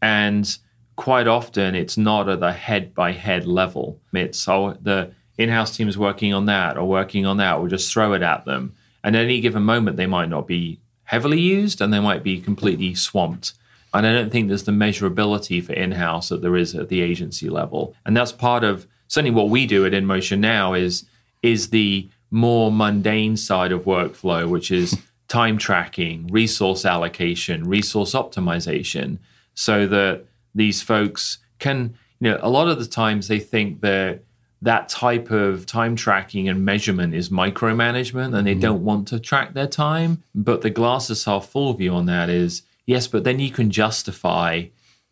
And 0.00 0.56
quite 0.96 1.28
often 1.28 1.74
it's 1.74 1.98
not 1.98 2.30
at 2.30 2.40
the 2.40 2.52
head 2.52 2.94
by 2.94 3.12
head 3.12 3.46
level. 3.46 4.00
It's 4.14 4.48
oh, 4.48 4.78
the 4.80 5.12
in 5.36 5.50
house 5.50 5.76
team 5.76 5.86
is 5.86 5.98
working 5.98 6.32
on 6.32 6.46
that 6.46 6.78
or 6.78 6.88
working 6.88 7.26
on 7.26 7.36
that, 7.36 7.60
we'll 7.60 7.68
just 7.68 7.92
throw 7.92 8.14
it 8.14 8.22
at 8.22 8.46
them. 8.46 8.74
And 9.04 9.14
at 9.14 9.24
any 9.24 9.42
given 9.42 9.64
moment, 9.64 9.98
they 9.98 10.06
might 10.06 10.30
not 10.30 10.46
be 10.46 10.80
heavily 11.04 11.40
used 11.42 11.82
and 11.82 11.92
they 11.92 12.00
might 12.00 12.22
be 12.22 12.40
completely 12.40 12.94
swamped. 12.94 13.52
And 13.96 14.06
I 14.06 14.12
don't 14.12 14.30
think 14.30 14.48
there's 14.48 14.64
the 14.64 14.72
measurability 14.72 15.62
for 15.62 15.72
in 15.72 15.92
house 15.92 16.28
that 16.28 16.42
there 16.42 16.56
is 16.56 16.74
at 16.74 16.88
the 16.88 17.00
agency 17.00 17.48
level. 17.48 17.94
And 18.04 18.16
that's 18.16 18.32
part 18.32 18.64
of 18.64 18.86
certainly 19.08 19.34
what 19.34 19.50
we 19.50 19.66
do 19.66 19.84
at 19.86 19.92
InMotion 19.92 20.38
now 20.38 20.74
is 20.74 21.04
is 21.42 21.70
the 21.70 22.08
more 22.30 22.72
mundane 22.72 23.36
side 23.36 23.72
of 23.72 23.84
workflow, 23.84 24.48
which 24.48 24.70
is 24.70 24.98
time 25.28 25.58
tracking, 25.58 26.26
resource 26.28 26.84
allocation, 26.84 27.68
resource 27.68 28.12
optimization, 28.14 29.18
so 29.54 29.86
that 29.86 30.24
these 30.54 30.82
folks 30.82 31.38
can, 31.58 31.96
you 32.20 32.30
know, 32.30 32.38
a 32.42 32.50
lot 32.50 32.68
of 32.68 32.78
the 32.78 32.86
times 32.86 33.28
they 33.28 33.38
think 33.38 33.80
that 33.80 34.22
that 34.62 34.88
type 34.88 35.30
of 35.30 35.66
time 35.66 35.94
tracking 35.94 36.48
and 36.48 36.64
measurement 36.64 37.14
is 37.14 37.28
micromanagement 37.28 38.36
and 38.36 38.46
they 38.46 38.52
mm-hmm. 38.52 38.60
don't 38.60 38.84
want 38.84 39.06
to 39.08 39.20
track 39.20 39.52
their 39.52 39.66
time. 39.66 40.22
But 40.34 40.62
the 40.62 40.70
glass 40.70 41.10
is 41.10 41.24
half 41.24 41.48
full 41.48 41.74
view 41.74 41.94
on 41.94 42.06
that 42.06 42.30
is 42.30 42.62
yes, 42.86 43.06
but 43.06 43.24
then 43.24 43.38
you 43.38 43.50
can 43.50 43.70
justify 43.70 44.66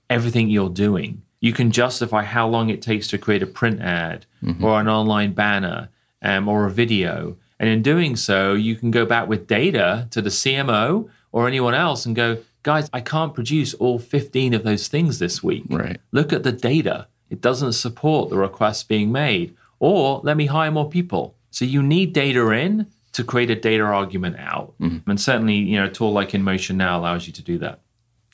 everything 0.09 0.49
you're 0.49 0.71
doing. 0.71 1.23
You 1.41 1.53
can 1.53 1.71
justify 1.71 2.23
how 2.25 2.49
long 2.49 2.71
it 2.71 2.81
takes 2.81 3.07
to 3.09 3.19
create 3.19 3.43
a 3.43 3.47
print 3.47 3.81
ad 3.81 4.27
or 4.63 4.81
an 4.81 4.89
online 4.89 5.33
banner 5.33 5.91
um, 6.23 6.49
or 6.49 6.67
a 6.67 6.71
video. 6.71 7.37
And 7.61 7.69
in 7.69 7.83
doing 7.83 8.17
so, 8.17 8.55
you 8.55 8.77
can 8.77 8.91
go 8.91 9.05
back 9.05 9.29
with 9.29 9.47
data 9.47 10.09
to 10.11 10.23
the 10.23 10.31
CMO 10.31 11.09
or 11.33 11.47
anyone 11.47 11.75
else 11.75 12.07
and 12.07 12.17
go, 12.17 12.39
guys, 12.63 12.89
I 12.93 13.01
can't 13.01 13.35
produce 13.35 13.75
all 13.75 13.99
15 13.99 14.55
of 14.55 14.65
those 14.65 14.89
things 14.89 15.19
this 15.19 15.43
week. 15.43 15.65
Right. 15.69 16.01
Look 16.13 16.33
at 16.33 16.45
the 16.45 16.53
data. 16.53 17.09
It 17.29 17.41
doesn't 17.41 17.73
support 17.75 18.31
the 18.31 18.39
requests 18.39 18.85
being 18.85 19.13
made. 19.13 19.55
Or 19.79 20.21
let 20.25 20.37
me 20.37 20.47
hire 20.47 20.71
more 20.71 20.89
people. 20.89 21.37
So 21.51 21.65
you 21.65 21.83
need 21.83 22.13
data 22.13 22.51
in 22.51 22.87
to 23.15 23.25
create 23.25 23.51
a 23.51 23.55
data 23.55 23.83
argument 23.83 24.37
out. 24.39 24.75
Mm-hmm. 24.81 25.09
And 25.11 25.21
certainly, 25.21 25.55
you 25.55 25.77
know, 25.77 25.87
a 25.87 25.91
tool 25.91 26.13
like 26.13 26.31
InMotion 26.31 26.77
now 26.77 26.99
allows 26.99 27.27
you 27.27 27.33
to 27.33 27.43
do 27.43 27.59
that. 27.59 27.81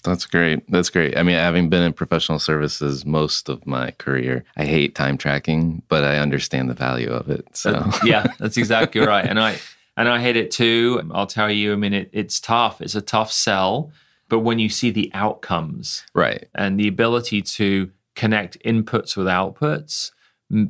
That's 0.02 0.24
great. 0.24 0.68
That's 0.70 0.88
great. 0.88 1.16
I 1.16 1.22
mean, 1.22 1.36
having 1.36 1.68
been 1.68 1.82
in 1.82 1.92
professional 1.92 2.38
services 2.38 3.04
most 3.04 3.50
of 3.50 3.66
my 3.66 3.90
career, 3.92 4.44
I 4.56 4.64
hate 4.64 4.94
time 4.94 5.18
tracking, 5.18 5.82
but 5.88 6.04
I 6.04 6.16
understand 6.16 6.70
the 6.70 6.74
value 6.74 7.10
of 7.10 7.28
it. 7.28 7.46
So, 7.54 7.90
yeah, 8.02 8.26
that's 8.38 8.56
exactly 8.56 9.02
right. 9.02 9.26
And 9.26 9.38
I 9.38 9.58
and 9.98 10.08
I 10.08 10.20
hate 10.20 10.36
it 10.36 10.50
too. 10.50 11.02
I'll 11.12 11.26
tell 11.26 11.50
you. 11.50 11.74
I 11.74 11.76
mean, 11.76 11.92
it, 11.92 12.08
it's 12.12 12.40
tough. 12.40 12.80
It's 12.80 12.94
a 12.94 13.02
tough 13.02 13.30
sell. 13.30 13.92
But 14.30 14.38
when 14.38 14.58
you 14.58 14.70
see 14.70 14.90
the 14.90 15.10
outcomes 15.12 16.04
right. 16.14 16.48
and 16.54 16.80
the 16.80 16.88
ability 16.88 17.42
to 17.42 17.90
connect 18.14 18.58
inputs 18.64 19.16
with 19.16 19.26
outputs, 19.26 20.12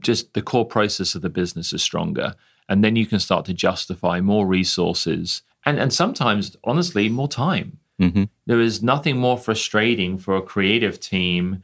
just 0.00 0.34
the 0.34 0.42
core 0.42 0.66
process 0.66 1.14
of 1.14 1.22
the 1.22 1.28
business 1.28 1.72
is 1.72 1.82
stronger. 1.82 2.34
And 2.70 2.82
then 2.82 2.96
you 2.96 3.04
can 3.04 3.20
start 3.20 3.44
to 3.46 3.52
justify 3.52 4.20
more 4.20 4.46
resources 4.46 5.42
and 5.66 5.78
and 5.78 5.92
sometimes, 5.92 6.56
honestly, 6.64 7.08
more 7.08 7.28
time. 7.28 7.78
hmm 7.98 8.24
There 8.46 8.60
is 8.60 8.82
nothing 8.82 9.16
more 9.18 9.38
frustrating 9.38 10.18
for 10.18 10.36
a 10.36 10.42
creative 10.42 10.98
team 10.98 11.62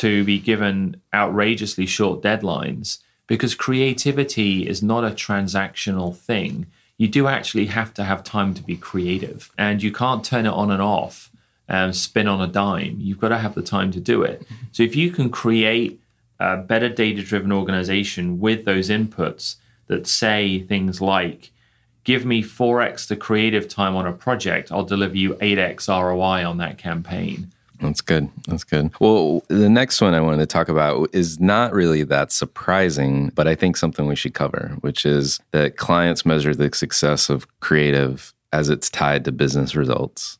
to 0.00 0.24
be 0.24 0.38
given 0.38 1.00
outrageously 1.14 1.86
short 1.86 2.20
deadlines 2.22 2.98
because 3.26 3.54
creativity 3.54 4.68
is 4.68 4.82
not 4.82 5.04
a 5.04 5.10
transactional 5.10 6.16
thing. 6.16 6.66
You 6.98 7.08
do 7.08 7.26
actually 7.28 7.66
have 7.66 7.94
to 7.94 8.04
have 8.04 8.24
time 8.24 8.54
to 8.54 8.62
be 8.62 8.76
creative 8.76 9.50
and 9.56 9.82
you 9.82 9.92
can't 9.92 10.24
turn 10.24 10.46
it 10.46 10.52
on 10.62 10.70
and 10.70 10.82
off 10.82 11.30
and 11.68 11.94
spin 11.94 12.26
on 12.26 12.40
a 12.40 12.46
dime. 12.46 12.96
You've 12.98 13.20
got 13.20 13.28
to 13.28 13.38
have 13.38 13.54
the 13.54 13.62
time 13.62 13.92
to 13.92 14.00
do 14.00 14.22
it. 14.22 14.46
So 14.72 14.82
if 14.82 14.96
you 14.96 15.10
can 15.10 15.30
create 15.30 16.00
a 16.40 16.56
better 16.56 16.88
data 16.88 17.22
driven 17.22 17.52
organization 17.52 18.40
with 18.40 18.64
those 18.64 18.88
inputs 18.88 19.56
that 19.88 20.06
say 20.06 20.60
things 20.60 21.00
like, 21.00 21.50
give 22.04 22.24
me 22.24 22.42
4x 22.42 23.08
the 23.08 23.16
creative 23.16 23.68
time 23.68 23.96
on 23.96 24.06
a 24.06 24.12
project, 24.12 24.70
I'll 24.72 24.84
deliver 24.84 25.16
you 25.16 25.34
8x 25.34 25.88
ROI 25.88 26.48
on 26.48 26.56
that 26.58 26.78
campaign. 26.78 27.50
That's 27.80 28.00
good. 28.00 28.28
That's 28.48 28.64
good. 28.64 28.90
Well, 28.98 29.44
the 29.48 29.68
next 29.68 30.00
one 30.00 30.12
I 30.14 30.20
wanted 30.20 30.38
to 30.38 30.46
talk 30.46 30.68
about 30.68 31.10
is 31.12 31.38
not 31.38 31.72
really 31.72 32.02
that 32.04 32.32
surprising, 32.32 33.30
but 33.34 33.46
I 33.46 33.54
think 33.54 33.76
something 33.76 34.06
we 34.06 34.16
should 34.16 34.34
cover, 34.34 34.76
which 34.80 35.06
is 35.06 35.38
that 35.52 35.76
clients 35.76 36.26
measure 36.26 36.54
the 36.54 36.74
success 36.74 37.28
of 37.30 37.46
creative 37.60 38.34
as 38.52 38.68
it's 38.68 38.90
tied 38.90 39.24
to 39.26 39.32
business 39.32 39.76
results. 39.76 40.38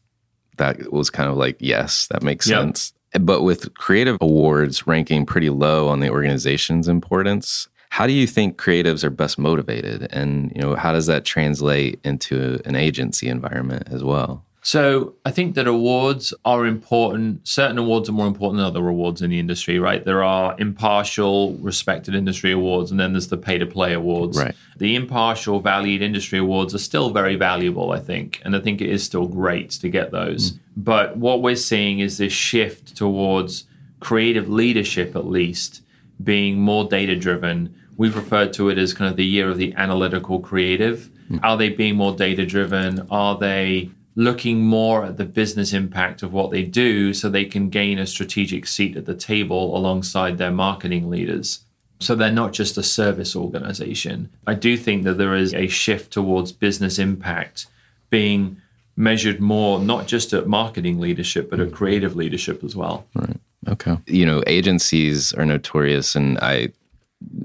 That 0.56 0.92
was 0.92 1.10
kind 1.10 1.30
of 1.30 1.36
like, 1.36 1.56
yes, 1.60 2.08
that 2.08 2.22
makes 2.24 2.48
Yep. 2.48 2.60
sense. 2.60 2.92
But 3.20 3.42
with 3.42 3.72
creative 3.74 4.18
awards 4.20 4.86
ranking 4.86 5.24
pretty 5.24 5.50
low 5.50 5.86
on 5.88 6.00
the 6.00 6.10
organization's 6.10 6.88
importance, 6.88 7.68
how 7.90 8.06
do 8.06 8.12
you 8.12 8.26
think 8.26 8.58
creatives 8.58 9.02
are 9.04 9.10
best 9.10 9.38
motivated? 9.38 10.08
And, 10.10 10.52
you 10.54 10.60
know, 10.60 10.74
how 10.74 10.92
does 10.92 11.06
that 11.06 11.24
translate 11.24 11.98
into 12.04 12.60
an 12.64 12.76
agency 12.76 13.28
environment 13.28 13.88
as 13.90 14.04
well? 14.04 14.44
So 14.60 15.14
I 15.24 15.30
think 15.30 15.54
that 15.54 15.66
awards 15.66 16.34
are 16.44 16.66
important. 16.66 17.48
Certain 17.48 17.78
awards 17.78 18.08
are 18.08 18.12
more 18.12 18.26
important 18.26 18.58
than 18.58 18.66
other 18.66 18.86
awards 18.86 19.22
in 19.22 19.30
the 19.30 19.38
industry, 19.38 19.78
right? 19.78 20.04
There 20.04 20.22
are 20.22 20.56
impartial, 20.58 21.54
respected 21.54 22.14
industry 22.14 22.52
awards, 22.52 22.90
and 22.90 23.00
then 23.00 23.12
there's 23.12 23.28
the 23.28 23.38
pay 23.38 23.56
to 23.56 23.66
play 23.66 23.94
awards. 23.94 24.36
Right. 24.36 24.54
The 24.76 24.94
impartial, 24.94 25.60
valued 25.60 26.02
industry 26.02 26.38
awards 26.38 26.74
are 26.74 26.78
still 26.78 27.10
very 27.10 27.36
valuable, 27.36 27.92
I 27.92 28.00
think. 28.00 28.42
And 28.44 28.54
I 28.54 28.60
think 28.60 28.82
it 28.82 28.90
is 28.90 29.02
still 29.02 29.26
great 29.26 29.70
to 29.70 29.88
get 29.88 30.10
those. 30.10 30.52
Mm. 30.52 30.58
But 30.76 31.16
what 31.16 31.40
we're 31.40 31.56
seeing 31.56 32.00
is 32.00 32.18
this 32.18 32.32
shift 32.32 32.94
towards 32.94 33.64
creative 34.00 34.50
leadership, 34.50 35.16
at 35.16 35.26
least, 35.26 35.82
being 36.22 36.60
more 36.60 36.84
data 36.84 37.16
driven. 37.16 37.74
We've 37.98 38.16
referred 38.16 38.54
to 38.54 38.70
it 38.70 38.78
as 38.78 38.94
kind 38.94 39.10
of 39.10 39.16
the 39.16 39.26
year 39.26 39.50
of 39.50 39.58
the 39.58 39.74
analytical 39.74 40.40
creative. 40.40 41.10
Hmm. 41.28 41.38
Are 41.42 41.56
they 41.56 41.68
being 41.68 41.96
more 41.96 42.14
data 42.14 42.46
driven? 42.46 43.06
Are 43.10 43.36
they 43.36 43.90
looking 44.14 44.62
more 44.62 45.04
at 45.04 45.16
the 45.16 45.24
business 45.24 45.72
impact 45.72 46.22
of 46.22 46.32
what 46.32 46.50
they 46.50 46.62
do 46.62 47.12
so 47.12 47.28
they 47.28 47.44
can 47.44 47.68
gain 47.68 47.98
a 47.98 48.06
strategic 48.06 48.66
seat 48.66 48.96
at 48.96 49.04
the 49.04 49.14
table 49.14 49.76
alongside 49.76 50.38
their 50.38 50.52
marketing 50.52 51.10
leaders? 51.10 51.64
So 52.00 52.14
they're 52.14 52.30
not 52.30 52.52
just 52.52 52.78
a 52.78 52.82
service 52.82 53.34
organization. 53.34 54.30
I 54.46 54.54
do 54.54 54.76
think 54.76 55.02
that 55.02 55.18
there 55.18 55.34
is 55.34 55.52
a 55.52 55.66
shift 55.66 56.12
towards 56.12 56.52
business 56.52 57.00
impact 57.00 57.66
being 58.10 58.62
measured 58.96 59.40
more, 59.40 59.80
not 59.80 60.06
just 60.06 60.32
at 60.32 60.46
marketing 60.46 61.00
leadership, 61.00 61.50
but 61.50 61.58
at 61.58 61.68
hmm. 61.68 61.74
creative 61.74 62.14
leadership 62.14 62.62
as 62.62 62.76
well. 62.76 63.06
Right. 63.14 63.36
Okay. 63.66 63.98
You 64.06 64.24
know, 64.24 64.42
agencies 64.46 65.32
are 65.34 65.44
notorious, 65.44 66.14
and 66.14 66.38
I, 66.38 66.68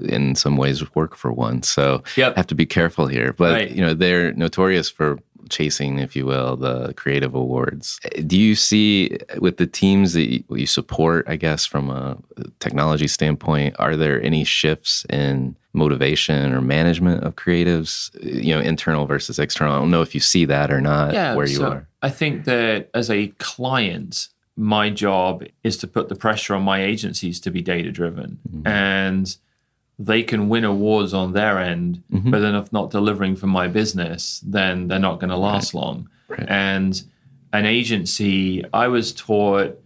in 0.02 0.34
some 0.34 0.56
ways, 0.56 0.94
work 0.94 1.16
for 1.16 1.32
one. 1.32 1.62
So 1.62 2.02
Yep. 2.16 2.36
Have 2.36 2.46
to 2.48 2.54
be 2.54 2.66
careful 2.66 3.06
here. 3.06 3.32
But, 3.32 3.52
Right. 3.52 3.70
you 3.70 3.80
know, 3.80 3.94
they're 3.94 4.32
notorious 4.32 4.88
for 4.88 5.18
chasing, 5.50 5.98
if 5.98 6.16
you 6.16 6.24
will, 6.24 6.56
the 6.56 6.94
creative 6.94 7.34
awards. 7.34 8.00
Do 8.26 8.38
you 8.38 8.54
see 8.54 9.18
with 9.38 9.58
the 9.58 9.66
teams 9.66 10.14
that 10.14 10.44
you, 10.48 10.66
support, 10.66 11.26
I 11.28 11.36
guess, 11.36 11.66
from 11.66 11.90
a 11.90 12.16
technology 12.60 13.08
standpoint, 13.08 13.76
are 13.78 13.94
there 13.94 14.22
any 14.22 14.44
shifts 14.44 15.04
in 15.10 15.54
motivation 15.74 16.54
or 16.54 16.62
management 16.62 17.24
of 17.24 17.36
creatives, 17.36 18.10
you 18.22 18.54
know, 18.54 18.60
internal 18.60 19.06
versus 19.06 19.38
external? 19.38 19.74
I 19.74 19.78
don't 19.80 19.90
know 19.90 20.02
if 20.02 20.14
you 20.14 20.20
see 20.20 20.46
that 20.46 20.70
or 20.70 20.80
not 20.80 21.12
where 21.36 21.46
you 21.46 21.56
so 21.56 21.66
are. 21.66 21.88
I 22.00 22.08
think 22.08 22.44
that 22.44 22.88
as 22.94 23.10
a 23.10 23.28
client, 23.38 24.28
my 24.56 24.88
job 24.88 25.44
is 25.62 25.76
to 25.78 25.86
put 25.86 26.08
the 26.08 26.14
pressure 26.14 26.54
on 26.54 26.62
my 26.62 26.82
agencies 26.82 27.38
to 27.40 27.50
be 27.50 27.60
data 27.60 27.90
driven. 27.90 28.38
Mm-hmm. 28.48 28.66
And 28.66 29.36
they 29.98 30.22
can 30.22 30.48
win 30.48 30.64
awards 30.64 31.14
on 31.14 31.32
their 31.32 31.58
end, 31.58 32.02
Mm-hmm. 32.12 32.30
but 32.30 32.40
then 32.40 32.54
if 32.54 32.72
not 32.72 32.90
delivering 32.90 33.36
for 33.36 33.46
my 33.46 33.68
business, 33.68 34.42
then 34.44 34.88
they're 34.88 34.98
not 34.98 35.20
going 35.20 35.30
to 35.30 35.36
last 35.36 35.74
long. 35.74 36.08
Right. 36.28 36.44
And 36.48 37.02
an 37.52 37.66
agency, 37.66 38.64
I 38.72 38.88
was 38.88 39.12
taught 39.12 39.78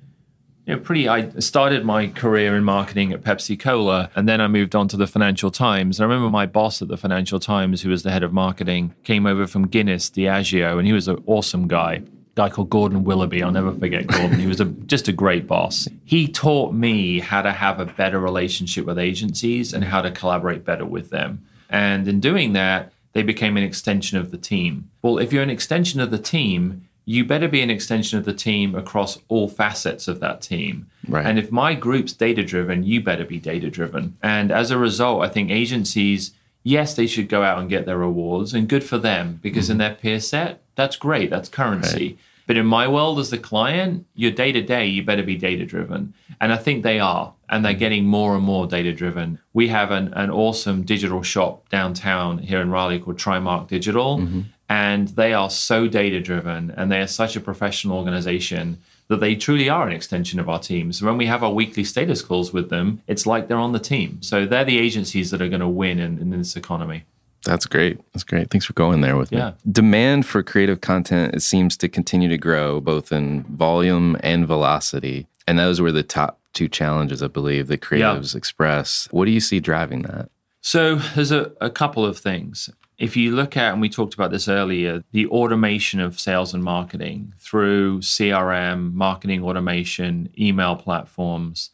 you 0.67 0.75
know, 0.75 0.81
pretty. 0.81 1.09
I 1.09 1.31
started 1.41 1.85
my 1.85 2.09
career 2.09 2.55
in 2.57 2.63
marketing 2.65 3.13
at 3.13 3.23
Pepsi 3.23 3.59
Cola, 3.59 4.11
and 4.15 4.29
then 4.29 4.39
I 4.41 4.49
moved 4.49 4.75
on 4.75 4.87
to 4.89 4.99
the 4.99 5.07
Financial 5.07 5.51
Times. 5.51 5.99
And 5.99 6.05
I 6.05 6.09
remember 6.15 6.31
my 6.31 6.45
boss 6.45 6.83
at 6.83 6.89
the 6.89 6.99
Financial 6.99 7.41
Times, 7.41 7.81
who 7.83 7.89
was 7.91 8.03
the 8.03 8.11
head 8.11 8.23
of 8.23 8.35
marketing, 8.35 8.95
came 9.03 9.25
over 9.27 9.47
from 9.47 9.67
Guinness, 9.67 10.11
Diageo, 10.11 10.77
and 10.79 10.87
he 10.87 10.93
was 10.93 11.09
an 11.09 11.23
awesome 11.27 11.69
guy. 11.69 12.03
Guy 12.39 12.49
called 12.49 12.71
Gordon 12.71 13.03
Willoughby. 13.03 13.43
I'll 13.43 13.51
never 13.51 13.73
forget 13.73 14.07
Gordon. 14.07 14.39
He 14.39 14.47
was 14.47 14.61
a, 14.61 14.67
just 14.67 15.09
a 15.09 15.13
great 15.13 15.49
boss. 15.49 15.89
He 16.05 16.29
taught 16.29 16.73
me 16.73 17.19
how 17.19 17.43
to 17.43 17.51
have 17.51 17.81
a 17.81 17.85
better 17.85 18.21
relationship 18.21 18.87
with 18.87 18.97
agencies 18.97 19.73
and 19.75 19.83
how 19.83 20.03
to 20.03 20.13
collaborate 20.13 20.65
better 20.65 20.85
with 20.85 21.11
them. 21.11 21.45
And 21.69 22.07
in 22.07 22.21
doing 22.21 22.53
that, 22.53 22.93
they 23.13 23.25
became 23.25 23.57
an 23.57 23.65
extension 23.65 24.19
of 24.19 24.31
the 24.31 24.39
team. 24.39 24.89
Well, 25.03 25.19
if 25.19 25.33
you're 25.33 25.43
an 25.43 25.51
extension 25.51 26.01
of 26.01 26.13
the 26.13 26.19
team, 26.19 26.87
you 27.05 27.25
better 27.25 27.49
be 27.49 27.61
an 27.61 27.71
extension 27.71 28.21
of 28.21 28.25
the 28.25 28.33
team 28.33 28.77
across 28.77 29.19
all 29.27 29.49
facets 29.49 30.07
of 30.07 30.21
that 30.21 30.41
team. 30.41 30.89
Right. 31.09 31.27
And 31.27 31.41
if 31.41 31.51
my 31.51 31.75
group's 31.75 32.13
data 32.13 32.45
driven, 32.45 32.85
you 32.85 33.01
better 33.01 33.25
be 33.25 33.41
data 33.41 33.69
driven. 33.69 34.17
And 34.23 34.53
as 34.53 34.71
a 34.71 34.79
result, 34.79 35.25
I 35.25 35.29
think 35.29 35.51
agencies, 35.51 36.35
yes, 36.63 36.95
they 36.95 37.09
should 37.09 37.29
go 37.29 37.43
out 37.43 37.59
and 37.59 37.69
get 37.69 37.85
their 37.85 38.03
awards, 38.03 38.55
and 38.55 38.69
good 38.69 38.85
for 38.85 38.97
them 38.99 39.41
because 39.43 39.65
mm-hmm. 39.65 39.73
in 39.73 39.79
their 39.79 39.95
peer 39.97 40.21
set, 40.21 40.63
that's 40.77 40.95
great, 40.95 41.31
that's 41.31 41.49
currency. 41.49 42.07
Right. 42.11 42.19
But 42.49 42.57
in 42.57 42.67
my 42.67 42.89
world 42.89 43.21
as 43.21 43.31
the 43.31 43.39
client, 43.39 44.07
your 44.17 44.33
day 44.33 44.51
to 44.51 44.63
day, 44.63 44.87
you 44.87 45.05
better 45.05 45.23
be 45.23 45.37
data 45.37 45.65
driven. 45.65 46.15
And 46.41 46.53
I 46.53 46.57
think 46.57 46.83
they 46.83 46.99
are, 46.99 47.35
and 47.49 47.65
they're 47.65 47.75
getting 47.75 48.07
more 48.07 48.35
and 48.35 48.43
more 48.43 48.67
data 48.67 48.93
driven. 48.93 49.39
We 49.53 49.69
have 49.69 49.93
an, 49.93 50.13
an 50.15 50.31
awesome 50.31 50.83
digital 50.83 51.23
shop 51.23 51.69
downtown 51.69 52.39
here 52.39 52.61
in 52.61 52.71
Raleigh 52.71 52.99
called 52.99 53.19
Trimark 53.19 53.69
Digital. 53.69 54.19
Mm-hmm 54.19 54.41
and 54.69 55.09
they 55.09 55.33
are 55.33 55.49
so 55.49 55.89
data 55.89 56.21
driven 56.21 56.71
and 56.73 56.93
they 56.93 57.01
are 57.01 57.07
such 57.07 57.37
a 57.37 57.41
professional 57.41 57.97
organization 57.97 58.79
that 59.09 59.21
they 59.21 59.35
truly 59.35 59.69
are 59.69 59.87
an 59.87 59.95
extension 59.95 60.39
of 60.39 60.49
our 60.49 60.59
team. 60.59 60.93
So 60.93 61.07
when 61.07 61.17
we 61.17 61.27
have 61.27 61.43
our 61.43 61.53
weekly 61.53 61.85
status 61.85 62.21
calls 62.21 62.53
with 62.53 62.69
them, 62.69 63.01
it's 63.07 63.27
like 63.27 63.49
they're 63.49 63.57
on 63.57 63.73
the 63.73 63.79
team. 63.79 64.21
So 64.23 64.45
they're 64.45 64.67
the 64.67 64.79
agencies 64.79 65.31
that 65.31 65.41
are 65.41 65.49
going 65.49 65.61
to 65.61 65.69
win 65.69 65.99
in, 65.99 66.19
in 66.19 66.31
this 66.31 66.57
economy. 66.57 67.05
That's 67.45 67.67
great. 67.67 68.01
That's 68.13 68.25
great. 68.25 68.51
Thanks 68.51 68.67
for 68.67 68.73
going 68.73 69.01
there 69.01 69.17
with 69.17 69.33
yeah. 69.33 69.51
me. 69.51 69.73
Demand 69.73 70.27
for 70.27 70.43
creative 70.43 70.81
content 70.81 71.35
it 71.35 71.41
seems 71.41 71.77
to 71.79 71.89
continue 71.89 72.29
to 72.29 72.39
grow 72.39 72.81
both 72.81 73.13
in 73.13 73.45
volume 73.45 74.17
and 74.23 74.47
velocity. 74.47 75.27
And 75.47 75.59
those 75.59 75.81
were 75.81 75.93
the 75.93 76.03
top 76.03 76.41
two 76.53 76.69
challenges, 76.69 77.23
I 77.23 77.29
believe, 77.29 77.69
that 77.69 77.81
creatives 77.81 78.35
yeah. 78.35 78.39
express. 78.39 79.09
What 79.11 79.27
do 79.27 79.31
you 79.31 79.41
see 79.41 79.61
driving 79.61 80.03
that? 80.03 80.31
So 80.61 80.97
there's 80.97 81.33
a, 81.33 81.53
a 81.61 81.71
couple 81.71 82.05
of 82.05 82.19
things 82.19 82.71
if 82.99 83.17
you 83.17 83.35
look 83.35 83.57
at, 83.57 83.73
and 83.73 83.81
we 83.81 83.89
talked 83.89 84.15
about 84.15 84.33
this 84.33 84.49
earlier, 84.49 85.05
the 85.13 85.27
automation 85.29 86.01
of 86.01 86.19
sales 86.19 86.53
and 86.53 86.65
marketing 86.65 87.33
through 87.39 88.01
CRM, 88.01 88.93
marketing 88.93 89.43
automation, 89.45 90.29
email 90.39 90.75
platforms, 90.75 91.71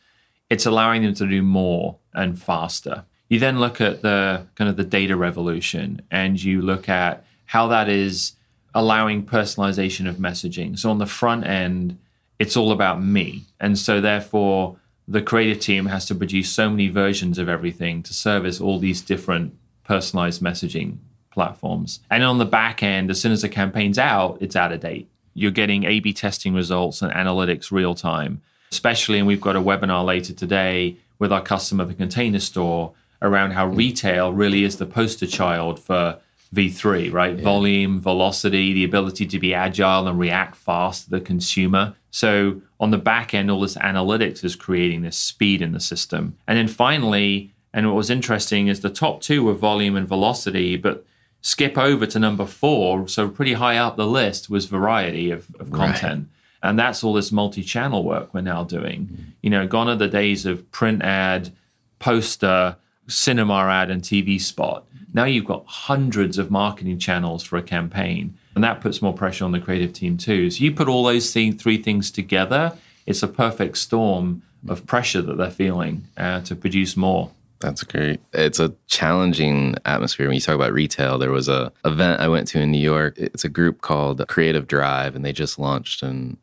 it's 0.50 0.66
allowing 0.66 1.02
them 1.02 1.14
to 1.14 1.26
do 1.26 1.42
more 1.42 1.96
and 2.12 2.40
faster. 2.40 3.06
You 3.34 3.40
then 3.40 3.58
look 3.58 3.80
at 3.80 4.02
the 4.02 4.46
kind 4.54 4.70
of 4.70 4.76
the 4.76 4.84
data 4.84 5.16
revolution 5.16 6.02
and 6.08 6.40
you 6.40 6.62
look 6.62 6.88
at 6.88 7.24
how 7.46 7.66
that 7.66 7.88
is 7.88 8.36
allowing 8.72 9.26
personalization 9.26 10.08
of 10.08 10.18
messaging. 10.18 10.78
So 10.78 10.88
on 10.88 10.98
the 10.98 11.06
front 11.06 11.44
end, 11.44 11.98
it's 12.38 12.56
all 12.56 12.70
about 12.70 13.02
me. 13.02 13.42
And 13.58 13.76
so 13.76 14.00
therefore, 14.00 14.76
the 15.08 15.20
creative 15.20 15.58
team 15.58 15.86
has 15.86 16.06
to 16.06 16.14
produce 16.14 16.48
so 16.48 16.70
many 16.70 16.86
versions 16.86 17.36
of 17.38 17.48
everything 17.48 18.04
to 18.04 18.14
service 18.14 18.60
all 18.60 18.78
these 18.78 19.02
different 19.02 19.58
personalized 19.82 20.40
messaging 20.40 20.98
platforms. 21.32 21.98
And 22.12 22.22
on 22.22 22.38
the 22.38 22.44
back 22.44 22.84
end, 22.84 23.10
as 23.10 23.20
soon 23.20 23.32
as 23.32 23.42
the 23.42 23.48
campaign's 23.48 23.98
out, 23.98 24.38
it's 24.40 24.54
out 24.54 24.70
of 24.70 24.78
date. 24.78 25.08
You're 25.34 25.50
getting 25.50 25.82
A 25.82 25.98
B 25.98 26.12
testing 26.12 26.54
results 26.54 27.02
and 27.02 27.12
analytics 27.12 27.72
real 27.72 27.96
time, 27.96 28.42
especially, 28.70 29.18
and 29.18 29.26
we've 29.26 29.40
got 29.40 29.56
a 29.56 29.60
webinar 29.60 30.04
later 30.04 30.32
today 30.32 30.98
with 31.18 31.32
our 31.32 31.42
customer, 31.42 31.84
the 31.84 31.94
container 31.94 32.38
store, 32.38 32.92
around 33.22 33.52
how 33.52 33.66
retail 33.66 34.32
really 34.32 34.64
is 34.64 34.76
the 34.76 34.86
poster 34.86 35.26
child 35.26 35.80
for 35.80 36.18
V3, 36.54 37.12
right? 37.12 37.36
Yeah. 37.36 37.44
Volume, 37.44 38.00
velocity, 38.00 38.72
the 38.72 38.84
ability 38.84 39.26
to 39.26 39.38
be 39.38 39.52
agile 39.52 40.06
and 40.06 40.18
react 40.18 40.56
fast 40.56 41.04
to 41.04 41.10
the 41.10 41.20
consumer. 41.20 41.96
So 42.10 42.62
on 42.78 42.90
the 42.90 42.98
back 42.98 43.34
end, 43.34 43.50
all 43.50 43.60
this 43.60 43.76
analytics 43.76 44.44
is 44.44 44.54
creating 44.54 45.02
this 45.02 45.18
speed 45.18 45.60
in 45.60 45.72
the 45.72 45.80
system. 45.80 46.36
And 46.46 46.56
then 46.56 46.68
finally, 46.68 47.52
and 47.72 47.86
what 47.86 47.96
was 47.96 48.08
interesting 48.08 48.68
is 48.68 48.80
the 48.80 48.90
top 48.90 49.20
two 49.20 49.44
were 49.44 49.54
volume 49.54 49.96
and 49.96 50.06
velocity, 50.06 50.76
but 50.76 51.04
skip 51.40 51.76
over 51.76 52.06
to 52.06 52.18
number 52.18 52.46
four, 52.46 53.08
so 53.08 53.28
pretty 53.28 53.54
high 53.54 53.76
up 53.76 53.96
the 53.96 54.06
list 54.06 54.48
was 54.48 54.66
variety 54.66 55.30
of, 55.30 55.54
of 55.58 55.70
content. 55.72 56.28
Right. 56.62 56.70
And 56.70 56.78
that's 56.78 57.04
all 57.04 57.12
this 57.12 57.30
multi 57.30 57.62
channel 57.62 58.04
work 58.04 58.32
we're 58.32 58.40
now 58.40 58.64
doing. 58.64 59.06
Mm-hmm. 59.06 59.22
You 59.42 59.50
know, 59.50 59.66
gone 59.66 59.88
are 59.88 59.96
the 59.96 60.08
days 60.08 60.46
of 60.46 60.70
print 60.70 61.02
ad, 61.02 61.52
poster, 61.98 62.76
cinema 63.06 63.66
ad, 63.66 63.90
and 63.90 64.02
TV 64.02 64.40
spot. 64.40 64.86
Now 65.12 65.24
you've 65.24 65.44
got 65.44 65.64
hundreds 65.66 66.38
of 66.38 66.50
marketing 66.50 66.98
channels 66.98 67.44
for 67.44 67.56
a 67.56 67.62
campaign. 67.62 68.36
And 68.54 68.64
that 68.64 68.80
puts 68.80 69.02
more 69.02 69.14
pressure 69.14 69.44
on 69.44 69.52
the 69.52 69.60
creative 69.60 69.92
team 69.92 70.16
too. 70.16 70.50
So 70.50 70.62
you 70.62 70.72
put 70.72 70.88
all 70.88 71.04
those 71.04 71.32
th- 71.32 71.60
three 71.60 71.82
things 71.82 72.10
together, 72.10 72.76
it's 73.06 73.22
a 73.22 73.28
perfect 73.28 73.78
storm 73.78 74.42
of 74.68 74.86
pressure 74.86 75.22
that 75.22 75.36
they're 75.36 75.50
feeling 75.50 76.06
uh, 76.16 76.40
to 76.40 76.56
produce 76.56 76.96
more. 76.96 77.30
That's 77.60 77.82
great. 77.82 78.20
It's 78.32 78.58
a 78.58 78.74
challenging 78.88 79.76
atmosphere. 79.84 80.26
When 80.26 80.34
you 80.34 80.40
talk 80.40 80.54
about 80.54 80.72
retail, 80.72 81.18
there 81.18 81.30
was 81.30 81.48
a 81.48 81.72
event 81.84 82.20
I 82.20 82.28
went 82.28 82.48
to 82.48 82.60
in 82.60 82.70
New 82.70 82.78
York. 82.78 83.14
It's 83.16 83.44
a 83.44 83.48
group 83.48 83.80
called 83.80 84.26
Creative 84.28 84.66
Drive, 84.66 85.16
and 85.16 85.24
they 85.24 85.32
just 85.32 85.58
launched 85.58 86.02
an 86.02 86.36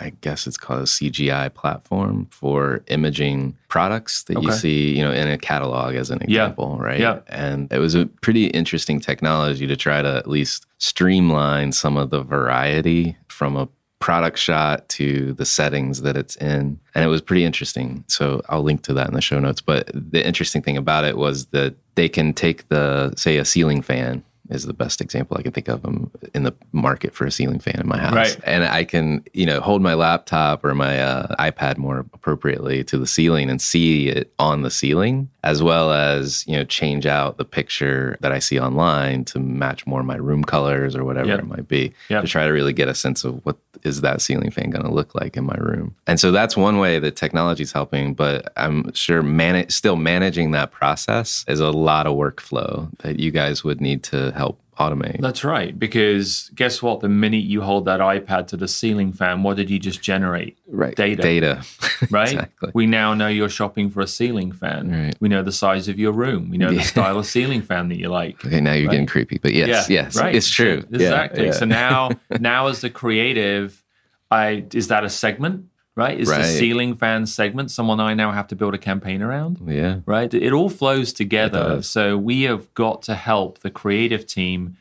I 0.00 0.10
guess 0.20 0.46
it's 0.46 0.56
called 0.56 0.80
a 0.80 0.84
CGI 0.84 1.52
platform 1.52 2.26
for 2.30 2.82
imaging 2.88 3.56
products 3.68 4.24
that 4.24 4.36
okay. 4.38 4.46
you 4.46 4.52
see, 4.52 4.96
you 4.96 5.02
know, 5.02 5.12
in 5.12 5.28
a 5.28 5.38
catalog 5.38 5.94
as 5.94 6.10
an 6.10 6.22
example, 6.22 6.76
yeah. 6.78 6.84
right? 6.84 7.00
Yeah. 7.00 7.20
And 7.28 7.72
it 7.72 7.78
was 7.78 7.94
a 7.94 8.06
pretty 8.06 8.46
interesting 8.46 9.00
technology 9.00 9.66
to 9.66 9.76
try 9.76 10.02
to 10.02 10.16
at 10.16 10.26
least 10.26 10.66
streamline 10.78 11.72
some 11.72 11.96
of 11.96 12.10
the 12.10 12.22
variety 12.22 13.16
from 13.28 13.56
a 13.56 13.68
product 14.02 14.36
shot 14.36 14.88
to 14.88 15.32
the 15.34 15.44
settings 15.44 16.02
that 16.02 16.16
it's 16.16 16.34
in. 16.36 16.80
And 16.94 17.04
it 17.04 17.08
was 17.08 17.20
pretty 17.20 17.44
interesting. 17.44 18.04
So 18.08 18.42
I'll 18.48 18.64
link 18.64 18.82
to 18.82 18.94
that 18.94 19.06
in 19.06 19.14
the 19.14 19.20
show 19.20 19.38
notes. 19.38 19.60
But 19.60 19.90
the 19.94 20.26
interesting 20.26 20.60
thing 20.60 20.76
about 20.76 21.04
it 21.04 21.16
was 21.16 21.46
that 21.46 21.76
they 21.94 22.08
can 22.08 22.34
take 22.34 22.68
the, 22.68 23.14
say, 23.16 23.36
a 23.36 23.44
ceiling 23.44 23.80
fan 23.80 24.24
is 24.52 24.64
the 24.64 24.72
best 24.72 25.00
example 25.00 25.36
I 25.38 25.42
can 25.42 25.52
think 25.52 25.68
of. 25.68 25.84
I'm 25.84 26.10
in 26.34 26.42
the 26.44 26.54
market 26.72 27.14
for 27.14 27.26
a 27.26 27.30
ceiling 27.30 27.58
fan 27.58 27.80
in 27.80 27.88
my 27.88 27.98
house, 27.98 28.14
right. 28.14 28.40
and 28.44 28.64
I 28.64 28.84
can 28.84 29.24
you 29.32 29.46
know 29.46 29.60
hold 29.60 29.82
my 29.82 29.94
laptop 29.94 30.64
or 30.64 30.74
my 30.74 31.00
uh, 31.00 31.34
iPad 31.36 31.78
more 31.78 32.00
appropriately 32.12 32.84
to 32.84 32.98
the 32.98 33.06
ceiling 33.06 33.50
and 33.50 33.60
see 33.60 34.08
it 34.08 34.32
on 34.38 34.62
the 34.62 34.70
ceiling, 34.70 35.30
as 35.44 35.62
well 35.62 35.92
as 35.92 36.46
you 36.46 36.56
know 36.56 36.64
change 36.64 37.06
out 37.06 37.38
the 37.38 37.44
picture 37.44 38.16
that 38.20 38.32
I 38.32 38.38
see 38.38 38.58
online 38.60 39.24
to 39.26 39.38
match 39.38 39.86
more 39.86 40.02
my 40.02 40.16
room 40.16 40.44
colors 40.44 40.94
or 40.94 41.04
whatever 41.04 41.28
yep. 41.28 41.40
it 41.40 41.46
might 41.46 41.68
be 41.68 41.92
yep. 42.08 42.22
to 42.22 42.28
try 42.28 42.46
to 42.46 42.52
really 42.52 42.72
get 42.72 42.88
a 42.88 42.94
sense 42.94 43.24
of 43.24 43.44
what 43.44 43.56
is 43.84 44.00
that 44.02 44.20
ceiling 44.20 44.50
fan 44.50 44.70
going 44.70 44.84
to 44.84 44.92
look 44.92 45.14
like 45.14 45.36
in 45.36 45.44
my 45.44 45.56
room. 45.56 45.94
And 46.06 46.20
so 46.20 46.30
that's 46.30 46.56
one 46.56 46.78
way 46.78 46.98
that 46.98 47.16
technology 47.16 47.62
is 47.62 47.72
helping, 47.72 48.14
but 48.14 48.52
I'm 48.56 48.92
sure 48.92 49.22
man- 49.22 49.68
still 49.70 49.96
managing 49.96 50.52
that 50.52 50.70
process 50.70 51.44
is 51.48 51.60
a 51.60 51.70
lot 51.70 52.06
of 52.06 52.16
workflow 52.16 52.90
that 52.98 53.18
you 53.18 53.30
guys 53.30 53.64
would 53.64 53.80
need 53.80 54.02
to 54.04 54.30
help 54.32 54.41
automate. 54.78 55.20
That's 55.20 55.44
right. 55.44 55.78
Because 55.78 56.50
guess 56.54 56.82
what? 56.82 57.00
The 57.00 57.08
minute 57.08 57.44
you 57.44 57.60
hold 57.60 57.84
that 57.84 58.00
iPad 58.00 58.46
to 58.48 58.56
the 58.56 58.68
ceiling 58.68 59.12
fan, 59.12 59.42
what 59.42 59.56
did 59.56 59.70
you 59.70 59.78
just 59.78 60.00
generate? 60.02 60.58
Right. 60.66 60.94
Data. 60.94 61.22
Data. 61.22 61.62
right? 62.10 62.32
exactly. 62.32 62.70
We 62.74 62.86
now 62.86 63.14
know 63.14 63.28
you're 63.28 63.48
shopping 63.48 63.90
for 63.90 64.00
a 64.00 64.06
ceiling 64.06 64.52
fan. 64.52 64.90
Right. 64.90 65.16
We 65.20 65.28
know 65.28 65.42
the 65.42 65.52
size 65.52 65.88
of 65.88 65.98
your 65.98 66.12
room. 66.12 66.50
We 66.50 66.58
know 66.58 66.70
yeah. 66.70 66.78
the 66.78 66.84
style 66.84 67.18
of 67.18 67.26
ceiling 67.26 67.62
fan 67.62 67.88
that 67.88 67.98
you 67.98 68.08
like. 68.08 68.44
Okay, 68.44 68.60
now 68.60 68.72
you're 68.72 68.86
right? 68.86 68.92
getting 68.92 69.06
creepy. 69.06 69.38
But 69.38 69.52
yes, 69.52 69.88
yeah, 69.88 70.02
yes. 70.02 70.16
Right. 70.16 70.34
It's 70.34 70.50
true. 70.50 70.84
exactly. 70.90 71.46
Yeah, 71.46 71.52
so 71.52 71.64
now 71.64 72.10
now 72.40 72.66
as 72.68 72.80
the 72.80 72.90
creative, 72.90 73.82
I 74.30 74.64
is 74.72 74.88
that 74.88 75.04
a 75.04 75.10
segment? 75.10 75.66
Right? 75.94 76.18
It's 76.18 76.30
right. 76.30 76.42
the 76.42 76.48
ceiling 76.48 76.94
fan 76.94 77.26
segment 77.26 77.70
someone 77.70 78.00
I 78.00 78.14
now 78.14 78.32
have 78.32 78.48
to 78.48 78.56
build 78.56 78.74
a 78.74 78.78
campaign 78.78 79.22
around? 79.22 79.58
Yeah. 79.66 80.00
Right? 80.06 80.32
It 80.32 80.52
all 80.52 80.68
flows 80.68 81.12
together. 81.12 81.82
So 81.82 82.16
we 82.16 82.42
have 82.42 82.72
got 82.74 83.02
to 83.02 83.14
help 83.14 83.60
the 83.60 83.70
creative 83.70 84.26
team 84.26 84.76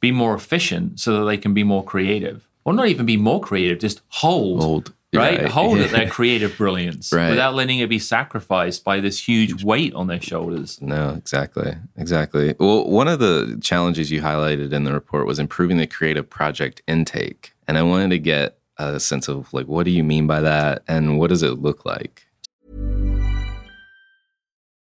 be 0.00 0.12
more 0.12 0.34
efficient 0.34 1.00
so 1.00 1.18
that 1.18 1.24
they 1.24 1.36
can 1.36 1.54
be 1.54 1.64
more 1.64 1.84
creative. 1.84 2.48
Or 2.64 2.72
not 2.72 2.88
even 2.88 3.06
be 3.06 3.16
more 3.16 3.40
creative, 3.40 3.78
just 3.78 4.02
hold. 4.08 4.60
Hold. 4.60 4.92
Right? 5.14 5.40
right. 5.42 5.50
Hold 5.50 5.78
at 5.78 5.92
their 5.92 6.10
creative 6.10 6.56
brilliance 6.58 7.12
right. 7.12 7.30
without 7.30 7.54
letting 7.54 7.78
it 7.78 7.88
be 7.88 7.98
sacrificed 7.98 8.84
by 8.84 9.00
this 9.00 9.26
huge 9.26 9.62
weight 9.62 9.94
on 9.94 10.08
their 10.08 10.20
shoulders. 10.20 10.82
No, 10.82 11.10
exactly. 11.10 11.76
Exactly. 11.96 12.54
Well, 12.58 12.86
one 12.90 13.08
of 13.08 13.20
the 13.20 13.58
challenges 13.62 14.10
you 14.10 14.20
highlighted 14.20 14.72
in 14.72 14.84
the 14.84 14.92
report 14.92 15.26
was 15.26 15.38
improving 15.38 15.78
the 15.78 15.86
creative 15.86 16.28
project 16.28 16.82
intake. 16.86 17.52
And 17.68 17.78
I 17.78 17.82
wanted 17.82 18.10
to 18.10 18.18
get 18.18 18.55
a 18.78 19.00
sense 19.00 19.28
of 19.28 19.52
like, 19.52 19.66
what 19.66 19.84
do 19.84 19.90
you 19.90 20.04
mean 20.04 20.26
by 20.26 20.40
that? 20.40 20.82
And 20.88 21.18
what 21.18 21.30
does 21.30 21.42
it 21.42 21.62
look 21.62 21.84
like? 21.84 22.26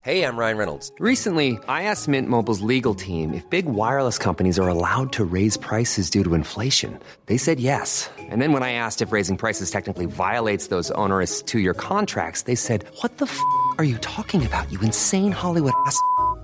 Hey, 0.05 0.21
I'm 0.21 0.37
Ryan 0.37 0.57
Reynolds. 0.57 0.91
Recently, 0.99 1.57
I 1.67 1.81
asked 1.89 2.07
Mint 2.07 2.29
Mobile's 2.29 2.61
legal 2.61 2.93
team 2.93 3.33
if 3.33 3.49
big 3.49 3.65
wireless 3.65 4.19
companies 4.19 4.59
are 4.59 4.67
allowed 4.67 5.11
to 5.13 5.25
raise 5.25 5.57
prices 5.57 6.11
due 6.11 6.23
to 6.23 6.35
inflation. 6.35 6.99
They 7.25 7.37
said 7.37 7.59
yes. 7.59 8.07
And 8.29 8.39
then 8.39 8.53
when 8.53 8.61
I 8.61 8.73
asked 8.73 9.01
if 9.01 9.11
raising 9.11 9.35
prices 9.35 9.71
technically 9.71 10.05
violates 10.05 10.67
those 10.67 10.91
onerous 10.91 11.41
two 11.41 11.57
year 11.57 11.73
contracts, 11.73 12.43
they 12.43 12.53
said, 12.53 12.85
What 13.01 13.17
the 13.17 13.25
f 13.25 13.41
are 13.79 13.83
you 13.83 13.97
talking 13.97 14.45
about, 14.45 14.71
you 14.71 14.79
insane 14.81 15.31
Hollywood 15.31 15.73
ass? 15.87 15.99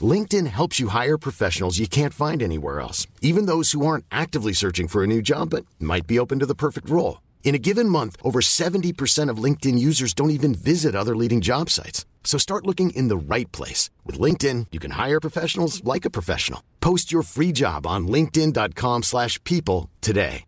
LinkedIn 0.00 0.46
helps 0.46 0.78
you 0.78 0.88
hire 0.88 1.18
professionals 1.18 1.80
you 1.80 1.88
can't 1.88 2.14
find 2.14 2.42
anywhere 2.42 2.78
else, 2.78 3.08
even 3.20 3.46
those 3.46 3.72
who 3.72 3.84
aren't 3.84 4.04
actively 4.12 4.52
searching 4.52 4.86
for 4.86 5.02
a 5.02 5.06
new 5.08 5.20
job 5.20 5.50
but 5.50 5.66
might 5.80 6.06
be 6.06 6.20
open 6.20 6.38
to 6.38 6.46
the 6.46 6.54
perfect 6.54 6.88
role. 6.88 7.20
In 7.42 7.56
a 7.56 7.58
given 7.58 7.88
month, 7.88 8.16
over 8.22 8.40
70% 8.40 9.28
of 9.28 9.42
LinkedIn 9.42 9.76
users 9.76 10.14
don't 10.14 10.30
even 10.30 10.54
visit 10.54 10.94
other 10.94 11.16
leading 11.16 11.40
job 11.40 11.68
sites. 11.68 12.04
So 12.22 12.38
start 12.38 12.66
looking 12.66 12.90
in 12.90 13.08
the 13.08 13.34
right 13.34 13.50
place. 13.50 13.90
With 14.06 14.20
LinkedIn, 14.20 14.66
you 14.70 14.78
can 14.78 14.92
hire 14.92 15.18
professionals 15.20 15.82
like 15.82 16.04
a 16.04 16.10
professional. 16.10 16.62
Post 16.80 17.10
your 17.10 17.22
free 17.22 17.50
job 17.50 17.86
on 17.88 18.06
linkedin.com 18.06 19.02
slash 19.02 19.42
people 19.42 19.90
today. 20.00 20.44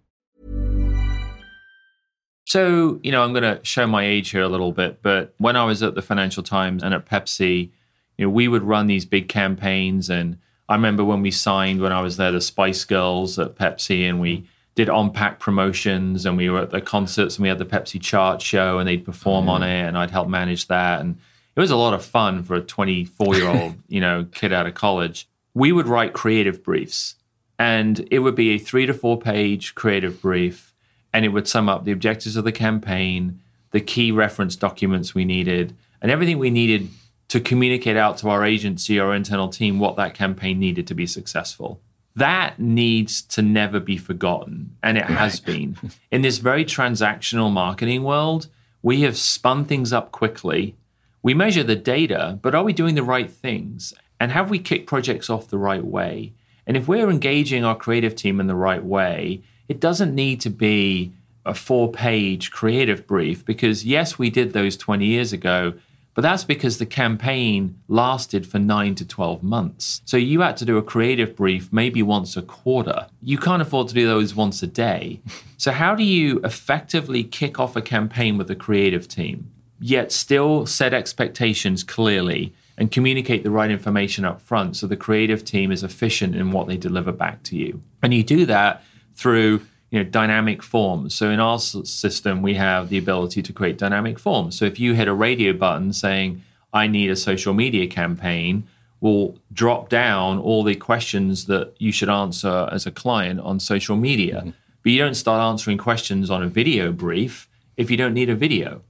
So, 2.44 3.00
you 3.02 3.12
know, 3.12 3.22
I'm 3.22 3.32
going 3.32 3.56
to 3.56 3.64
show 3.64 3.86
my 3.86 4.04
age 4.04 4.30
here 4.30 4.42
a 4.42 4.48
little 4.48 4.72
bit, 4.72 5.00
but 5.00 5.32
when 5.38 5.56
I 5.56 5.64
was 5.64 5.82
at 5.82 5.94
the 5.94 6.02
Financial 6.02 6.42
Times 6.42 6.82
and 6.82 6.92
at 6.92 7.06
Pepsi, 7.06 7.70
you 8.16 8.26
know, 8.26 8.30
we 8.30 8.48
would 8.48 8.62
run 8.62 8.86
these 8.86 9.04
big 9.04 9.28
campaigns. 9.28 10.10
And 10.10 10.38
I 10.68 10.74
remember 10.74 11.04
when 11.04 11.22
we 11.22 11.30
signed, 11.30 11.80
when 11.80 11.92
I 11.92 12.00
was 12.00 12.16
there, 12.16 12.32
the 12.32 12.40
Spice 12.40 12.84
Girls 12.84 13.38
at 13.38 13.56
Pepsi, 13.56 14.08
and 14.08 14.20
we 14.20 14.46
did 14.74 14.88
on 14.88 15.12
pack 15.12 15.38
promotions 15.38 16.24
and 16.24 16.36
we 16.36 16.48
were 16.48 16.60
at 16.60 16.70
the 16.70 16.80
concerts 16.80 17.36
and 17.36 17.42
we 17.42 17.48
had 17.48 17.58
the 17.58 17.64
Pepsi 17.64 18.00
chart 18.00 18.40
show 18.40 18.78
and 18.78 18.88
they'd 18.88 19.04
perform 19.04 19.48
on 19.48 19.60
mm. 19.60 19.66
it 19.66 19.86
and 19.86 19.98
I'd 19.98 20.10
help 20.10 20.28
manage 20.28 20.68
that. 20.68 21.00
And 21.00 21.18
it 21.54 21.60
was 21.60 21.70
a 21.70 21.76
lot 21.76 21.92
of 21.92 22.04
fun 22.04 22.42
for 22.42 22.54
a 22.54 22.62
24 22.62 23.36
year 23.36 23.48
old, 23.48 23.74
you 23.88 24.00
know, 24.00 24.26
kid 24.32 24.52
out 24.52 24.66
of 24.66 24.74
college. 24.74 25.28
We 25.54 25.72
would 25.72 25.86
write 25.86 26.14
creative 26.14 26.62
briefs 26.62 27.16
and 27.58 28.06
it 28.10 28.20
would 28.20 28.34
be 28.34 28.50
a 28.50 28.58
three 28.58 28.86
to 28.86 28.94
four 28.94 29.18
page 29.18 29.74
creative 29.74 30.22
brief 30.22 30.72
and 31.12 31.26
it 31.26 31.28
would 31.28 31.46
sum 31.46 31.68
up 31.68 31.84
the 31.84 31.92
objectives 31.92 32.36
of 32.36 32.44
the 32.44 32.52
campaign, 32.52 33.40
the 33.72 33.80
key 33.80 34.10
reference 34.10 34.56
documents 34.56 35.14
we 35.14 35.26
needed, 35.26 35.76
and 36.00 36.10
everything 36.10 36.38
we 36.38 36.50
needed 36.50 36.88
to 37.32 37.40
communicate 37.40 37.96
out 37.96 38.18
to 38.18 38.28
our 38.28 38.44
agency 38.44 39.00
or 39.00 39.14
internal 39.14 39.48
team 39.48 39.78
what 39.78 39.96
that 39.96 40.12
campaign 40.12 40.58
needed 40.58 40.86
to 40.86 40.94
be 40.94 41.06
successful. 41.06 41.80
That 42.14 42.58
needs 42.58 43.22
to 43.22 43.40
never 43.40 43.80
be 43.80 43.96
forgotten, 43.96 44.76
and 44.82 44.98
it 44.98 45.06
has 45.06 45.40
been. 45.40 45.78
In 46.10 46.20
this 46.20 46.36
very 46.36 46.62
transactional 46.66 47.50
marketing 47.50 48.02
world, 48.02 48.48
we 48.82 49.00
have 49.00 49.16
spun 49.16 49.64
things 49.64 49.94
up 49.94 50.12
quickly. 50.12 50.76
We 51.22 51.32
measure 51.32 51.62
the 51.62 51.74
data, 51.74 52.38
but 52.42 52.54
are 52.54 52.64
we 52.64 52.74
doing 52.74 52.96
the 52.96 53.02
right 53.02 53.30
things? 53.30 53.94
And 54.20 54.30
have 54.30 54.50
we 54.50 54.58
kicked 54.58 54.86
projects 54.86 55.30
off 55.30 55.48
the 55.48 55.56
right 55.56 55.86
way? 55.86 56.34
And 56.66 56.76
if 56.76 56.86
we're 56.86 57.08
engaging 57.08 57.64
our 57.64 57.74
creative 57.74 58.14
team 58.14 58.40
in 58.40 58.46
the 58.46 58.54
right 58.54 58.84
way, 58.84 59.40
it 59.68 59.80
doesn't 59.80 60.14
need 60.14 60.42
to 60.42 60.50
be 60.50 61.14
a 61.46 61.54
four 61.54 61.90
page 61.90 62.50
creative 62.50 63.06
brief 63.06 63.42
because, 63.42 63.86
yes, 63.86 64.18
we 64.18 64.28
did 64.28 64.52
those 64.52 64.76
20 64.76 65.06
years 65.06 65.32
ago, 65.32 65.72
but 66.14 66.22
that's 66.22 66.44
because 66.44 66.78
the 66.78 66.86
campaign 66.86 67.80
lasted 67.88 68.46
for 68.46 68.58
nine 68.58 68.94
to 68.96 69.06
12 69.06 69.42
months. 69.42 70.02
So 70.04 70.16
you 70.16 70.40
had 70.40 70.56
to 70.58 70.64
do 70.64 70.76
a 70.76 70.82
creative 70.82 71.34
brief 71.34 71.72
maybe 71.72 72.02
once 72.02 72.36
a 72.36 72.42
quarter. 72.42 73.06
You 73.22 73.38
can't 73.38 73.62
afford 73.62 73.88
to 73.88 73.94
do 73.94 74.06
those 74.06 74.34
once 74.34 74.62
a 74.62 74.66
day. 74.66 75.20
So, 75.62 75.70
how 75.70 75.94
do 75.94 76.02
you 76.02 76.40
effectively 76.42 77.22
kick 77.22 77.60
off 77.60 77.76
a 77.76 77.82
campaign 77.82 78.36
with 78.36 78.50
a 78.50 78.56
creative 78.56 79.06
team, 79.06 79.52
yet 79.78 80.10
still 80.10 80.66
set 80.66 80.92
expectations 80.92 81.84
clearly? 81.84 82.52
And 82.76 82.90
communicate 82.90 83.44
the 83.44 83.50
right 83.52 83.70
information 83.70 84.24
up 84.24 84.40
front 84.40 84.76
so 84.76 84.88
the 84.88 84.96
creative 84.96 85.44
team 85.44 85.70
is 85.70 85.84
efficient 85.84 86.34
in 86.34 86.50
what 86.50 86.66
they 86.66 86.76
deliver 86.76 87.12
back 87.12 87.44
to 87.44 87.56
you. 87.56 87.80
And 88.02 88.12
you 88.12 88.24
do 88.24 88.44
that 88.46 88.82
through 89.14 89.64
you 89.92 90.02
know 90.02 90.10
dynamic 90.10 90.60
forms. 90.64 91.14
So 91.14 91.30
in 91.30 91.38
our 91.38 91.60
system 91.60 92.42
we 92.42 92.54
have 92.54 92.88
the 92.88 92.98
ability 92.98 93.42
to 93.42 93.52
create 93.52 93.78
dynamic 93.78 94.18
forms. 94.18 94.58
So 94.58 94.64
if 94.64 94.80
you 94.80 94.94
hit 94.94 95.06
a 95.06 95.14
radio 95.14 95.52
button 95.52 95.92
saying 95.92 96.42
i 96.72 96.86
need 96.86 97.10
a 97.10 97.16
social 97.16 97.52
media 97.52 97.86
campaign 97.86 98.64
we'll 99.02 99.34
drop 99.52 99.88
down 99.88 100.38
all 100.38 100.62
the 100.62 100.76
questions 100.76 101.46
that 101.46 101.74
you 101.78 101.90
should 101.90 102.08
answer 102.08 102.68
as 102.70 102.86
a 102.86 102.90
client 102.90 103.40
on 103.40 103.58
social 103.58 103.96
media. 103.96 104.36
Mm-hmm. 104.36 104.50
But 104.82 104.92
you 104.92 104.98
don't 104.98 105.16
start 105.16 105.42
answering 105.42 105.76
questions 105.76 106.30
on 106.30 106.42
a 106.42 106.46
video 106.46 106.92
brief 106.92 107.48
if 107.76 107.90
you 107.90 107.96
don't 107.96 108.14
need 108.14 108.30
a 108.30 108.36
video. 108.36 108.82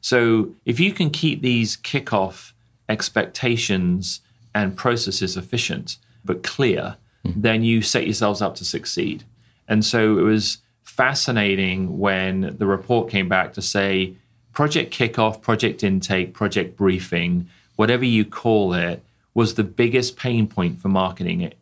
So 0.00 0.54
if 0.64 0.80
you 0.80 0.92
can 0.92 1.10
keep 1.10 1.42
these 1.42 1.76
kickoff 1.76 2.52
expectations 2.88 4.22
and 4.54 4.74
processes 4.74 5.36
efficient 5.36 5.98
but 6.24 6.42
clear, 6.42 6.96
mm-hmm. 7.26 7.38
then 7.40 7.62
you 7.62 7.82
set 7.82 8.06
yourselves 8.06 8.40
up 8.40 8.54
to 8.56 8.64
succeed. 8.64 9.24
And 9.68 9.84
so 9.84 10.18
it 10.18 10.22
was 10.22 10.58
fascinating 10.82 11.98
when 11.98 12.56
the 12.58 12.66
report 12.66 13.10
came 13.10 13.28
back 13.28 13.52
to 13.52 13.62
say 13.62 14.14
project 14.52 14.92
kickoff, 14.92 15.40
project 15.40 15.84
intake, 15.84 16.34
project 16.34 16.76
briefing, 16.76 17.48
whatever 17.76 18.04
you 18.04 18.24
call 18.24 18.72
it, 18.72 19.04
was 19.34 19.54
the 19.54 19.62
biggest 19.62 20.16
pain 20.16 20.48
point 20.48 20.80
for 20.80 20.88
marketing 20.88 21.52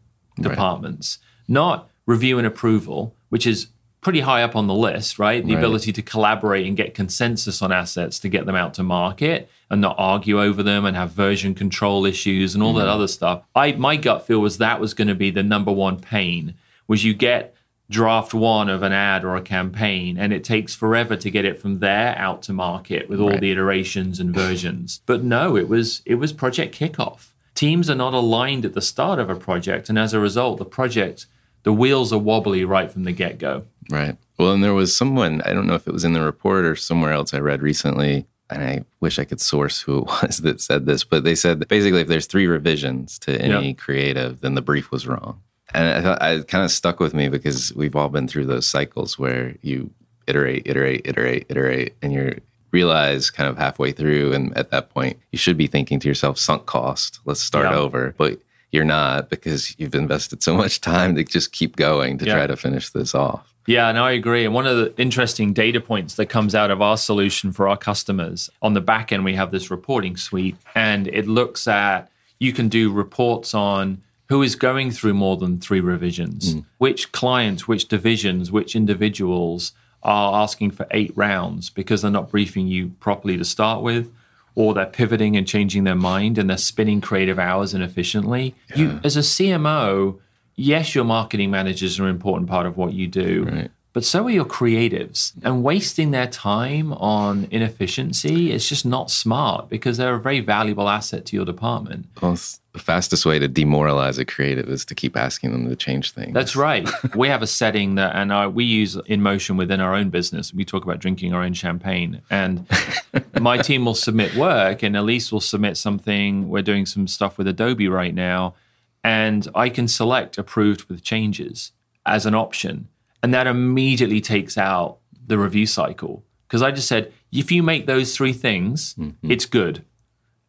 departments. 0.41 1.19
Not 1.47 1.91
review 2.07 2.39
and 2.39 2.47
approval, 2.47 3.15
which 3.29 3.47
is 3.47 3.67
pretty 4.01 4.21
high 4.21 4.43
up 4.43 4.55
on 4.55 4.69
the 4.69 4.75
list, 4.75 5.19
right? 5.19 5.45
The 5.45 5.55
Right. 5.55 5.59
ability 5.59 5.93
to 5.93 6.01
collaborate 6.01 6.65
and 6.65 6.77
get 6.77 6.95
consensus 6.95 7.61
on 7.61 7.73
assets 7.73 8.21
to 8.21 8.29
get 8.29 8.47
them 8.47 8.55
out 8.55 8.73
to 8.75 8.85
market 8.85 9.51
and 9.69 9.81
not 9.81 9.97
argue 9.99 10.41
over 10.41 10.63
them 10.63 10.85
and 10.85 10.97
have 10.97 11.11
version 11.11 11.55
control 11.55 12.07
issues 12.07 12.55
and 12.55 12.63
all 12.63 12.73
that 12.75 12.83
mm-hmm. 12.83 12.91
other 12.91 13.09
stuff. 13.09 13.43
I 13.57 13.73
my 13.73 13.97
gut 13.97 14.25
feel 14.25 14.39
was 14.39 14.59
that 14.59 14.81
was 14.81 14.95
going 14.95 15.09
to 15.09 15.17
be 15.17 15.31
the 15.31 15.43
number 15.43 15.73
one 15.73 15.99
pain 15.99 16.55
was 16.87 17.05
you 17.05 17.15
get 17.15 17.56
draft 17.89 18.35
one 18.35 18.69
of 18.69 18.83
an 18.83 18.93
ad 18.93 19.25
or 19.25 19.37
a 19.37 19.41
campaign 19.41 20.19
and 20.19 20.33
it 20.33 20.43
takes 20.43 20.75
forever 20.75 21.15
to 21.17 21.31
get 21.31 21.45
it 21.45 21.59
from 21.61 21.79
there 21.79 22.17
out 22.19 22.43
to 22.43 22.53
market 22.53 23.09
with 23.09 23.21
all 23.21 23.31
Right. 23.31 23.41
the 23.41 23.51
iterations 23.53 24.19
and 24.19 24.35
versions. 24.35 25.01
But 25.07 25.23
no, 25.23 25.57
it 25.57 25.69
was 25.69 26.03
it 26.05 26.17
was 26.17 26.33
project 26.33 26.77
kickoff. 26.77 27.29
Teams 27.55 27.89
are 27.89 27.95
not 27.95 28.13
aligned 28.13 28.65
at 28.65 28.75
the 28.75 28.81
start 28.83 29.19
of 29.19 29.31
a 29.31 29.37
project 29.37 29.89
and 29.89 29.99
as 29.99 30.13
a 30.13 30.21
result 30.21 30.59
the 30.59 30.65
project 30.65 31.27
the 31.63 31.73
wheels 31.73 32.13
are 32.13 32.19
wobbly 32.19 32.65
right 32.65 32.91
from 32.93 33.05
the 33.05 33.13
get-go. 33.13 33.65
Right. 33.91 34.17
Well, 34.39 34.53
and 34.53 34.63
there 34.63 34.75
was 34.75 34.95
someone, 34.97 35.43
I 35.45 35.53
don't 35.53 35.67
know 35.67 35.75
if 35.75 35.89
it 35.89 35.93
was 35.93 36.05
in 36.05 36.13
the 36.13 36.21
report 36.21 36.65
or 36.65 36.77
somewhere 36.77 37.11
else 37.13 37.35
I 37.35 37.39
read 37.39 37.61
recently, 37.61 38.27
and 38.51 38.63
I 38.63 38.85
wish 39.01 39.19
I 39.19 39.25
could 39.25 39.41
source 39.41 39.81
who 39.81 39.99
it 40.03 40.05
was 40.23 40.39
that 40.43 40.61
said 40.61 40.87
this, 40.87 41.03
but 41.03 41.25
they 41.25 41.35
said 41.35 41.59
that 41.59 41.67
basically 41.69 42.03
if 42.03 42.07
there's 42.09 42.27
three 42.27 42.47
revisions 42.47 43.19
to 43.21 43.41
any 43.41 43.69
Yeah. 43.69 43.73
creative, 43.75 44.41
then 44.43 44.55
the 44.55 44.63
brief 44.63 44.93
was 44.93 45.09
wrong. 45.09 45.41
And 45.75 45.89
I 45.89 46.01
thought 46.03 46.23
I 46.23 46.41
kind 46.43 46.65
of 46.65 46.71
stuck 46.71 47.01
with 47.01 47.13
me 47.15 47.29
because 47.29 47.75
we've 47.75 47.97
all 47.97 48.09
been 48.09 48.29
through 48.29 48.47
those 48.47 48.67
cycles 48.67 49.19
where 49.19 49.55
you 49.63 49.91
iterate, 50.27 50.63
iterate, 50.67 51.03
iterate, 51.05 51.47
iterate, 51.49 51.95
and 52.03 52.13
you 52.13 52.41
realize 52.73 53.31
kind 53.31 53.49
of 53.49 53.57
halfway 53.57 53.93
through, 53.93 54.33
and 54.33 54.57
at 54.57 54.71
that 54.71 54.91
point, 54.91 55.19
you 55.33 55.39
should 55.39 55.57
be 55.57 55.67
thinking 55.67 55.99
to 56.01 56.09
yourself, 56.09 56.39
sunk 56.39 56.67
cost, 56.67 57.21
let's 57.25 57.41
start 57.41 57.67
Yeah. 57.67 57.77
over. 57.79 58.15
But 58.19 58.39
you're 58.73 58.85
not 58.85 59.31
because 59.31 59.75
you've 59.79 59.95
invested 59.95 60.43
so 60.43 60.55
much 60.55 60.81
time 60.81 61.15
to 61.17 61.25
just 61.25 61.53
keep 61.53 61.77
going 61.77 62.19
to 62.19 62.27
Yeah. 62.27 62.35
try 62.35 62.47
to 62.47 62.57
finish 62.57 62.91
this 62.91 63.15
off. 63.15 63.53
Yeah, 63.69 63.89
and 63.89 63.99
I 63.99 64.13
agree. 64.13 64.45
And 64.45 64.55
one 64.55 64.67
of 64.67 64.77
the 64.77 64.93
interesting 65.01 65.53
data 65.53 65.81
points 65.81 66.15
that 66.17 66.27
comes 66.27 66.55
out 66.55 66.71
of 66.71 66.81
our 66.83 66.97
solution 66.97 67.51
for 67.53 67.67
our 67.69 67.77
customers 67.77 68.49
on 68.63 68.75
the 68.75 68.81
back 68.81 69.13
end, 69.13 69.25
we 69.25 69.35
have 69.35 69.51
this 69.51 69.71
reporting 69.71 70.17
suite, 70.17 70.57
and 70.75 71.09
it 71.09 71.27
looks 71.27 71.67
at 71.67 72.09
you 72.39 72.53
can 72.53 72.69
do 72.69 72.93
reports 72.93 73.55
on 73.55 74.03
who 74.29 74.43
is 74.43 74.57
going 74.57 74.91
through 74.91 75.15
more 75.15 75.37
than 75.37 75.61
three 75.61 75.81
revisions, 75.81 76.53
hmm. 76.53 76.61
which 76.79 77.13
clients, 77.13 77.69
which 77.69 77.89
divisions, 77.89 78.51
which 78.51 78.75
individuals 78.75 79.73
are 80.03 80.43
asking 80.43 80.71
for 80.71 80.87
eight 80.91 81.13
rounds 81.17 81.71
because 81.71 82.03
they're 82.03 82.11
not 82.11 82.31
briefing 82.31 82.67
you 82.67 82.89
properly 83.01 83.37
to 83.37 83.45
start 83.45 83.83
with. 83.83 84.13
Or 84.55 84.73
they're 84.73 84.87
pivoting 84.87 85.37
and 85.37 85.47
changing 85.47 85.85
their 85.85 85.95
mind 85.95 86.39
and 86.39 86.49
they're 86.49 86.57
spinning 86.57 87.03
creative 87.03 87.39
hours 87.39 87.75
inefficiently. 87.75 88.55
You, 88.75 89.01
as 89.05 89.15
a 89.15 89.21
CMO, 89.21 90.19
yes, 90.55 90.95
your 90.95 91.05
marketing 91.05 91.51
managers 91.51 92.01
are 92.01 92.05
an 92.05 92.11
important 92.11 92.49
part 92.49 92.65
of 92.65 92.79
what 92.79 92.95
you 92.95 93.07
do, 93.07 93.45
Right. 93.45 93.71
But 93.97 94.05
so 94.05 94.27
are 94.27 94.31
your 94.31 94.45
creatives. 94.45 95.33
And 95.43 95.65
wasting 95.65 96.11
their 96.11 96.27
time 96.27 96.93
on 96.93 97.49
inefficiency 97.51 98.53
is 98.53 98.69
just 98.69 98.85
not 98.85 99.11
smart 99.11 99.71
because 99.71 99.97
they're 99.97 100.17
a 100.17 100.21
very 100.21 100.41
valuable 100.41 100.91
asset 100.91 101.25
to 101.25 101.37
your 101.37 101.47
department. 101.47 102.05
Well, 102.21 102.37
the 102.75 102.79
fastest 102.79 103.25
way 103.25 103.39
to 103.39 103.49
demoralize 103.49 104.19
a 104.19 104.27
creative 104.27 104.69
is 104.69 104.85
to 104.85 104.95
keep 104.95 105.17
asking 105.17 105.53
them 105.53 105.67
to 105.71 105.77
change 105.77 106.11
things. 106.11 106.35
That's 106.35 106.55
right. 106.55 106.87
we 107.17 107.29
have 107.29 107.41
a 107.41 107.47
setting 107.47 107.95
that, 107.95 108.15
and 108.15 108.33
uh, 108.33 108.51
we 108.53 108.65
use 108.65 108.99
in 109.07 109.23
motion 109.23 109.57
within 109.57 109.81
our 109.81 109.95
own 109.95 110.11
business. 110.11 110.53
We 110.53 110.67
talk 110.67 110.85
about 110.85 110.99
drinking 110.99 111.33
our 111.33 111.43
own 111.43 111.55
champagne, 111.55 112.21
and 112.29 112.67
my 113.41 113.57
team 113.57 113.87
will 113.87 113.95
submit 113.95 114.35
work, 114.37 114.83
and 114.83 114.95
Elise 114.95 115.33
will 115.33 115.41
submit 115.41 115.79
something. 115.79 116.51
We're 116.51 116.61
doing 116.61 116.85
some 116.85 117.09
stuff 117.09 117.39
with 117.39 117.49
Adobe 117.49 117.89
right 117.89 118.15
now, 118.15 118.57
and 119.03 119.49
I 119.55 119.71
can 119.71 119.89
select 119.89 120.37
approved 120.37 120.85
with 120.85 121.03
changes 121.03 121.73
as 122.05 122.27
an 122.27 122.35
option. 122.35 122.89
And 123.23 123.35
that 123.35 123.47
immediately 123.47 124.21
takes 124.21 124.57
out 124.57 124.99
the 125.27 125.39
review 125.39 125.67
cycle. 125.67 126.25
Because 126.47 126.63
I 126.63 126.71
just 126.71 126.89
said, 126.89 127.13
if 127.33 127.51
you 127.51 127.63
make 127.63 127.87
those 127.87 128.17
three 128.17 128.33
things, 128.33 128.95
mm-hmm. 128.95 129.31
it's 129.31 129.47
good. 129.47 129.85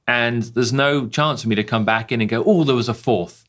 And 0.09 0.43
there's 0.43 0.71
no 0.71 1.07
chance 1.07 1.41
for 1.41 1.49
me 1.49 1.55
to 1.55 1.65
come 1.65 1.83
back 1.83 2.13
in 2.13 2.21
and 2.21 2.29
go, 2.29 2.41
oh, 2.45 2.63
there 2.63 2.75
was 2.75 2.87
a 2.87 2.93
fourth. 2.93 3.43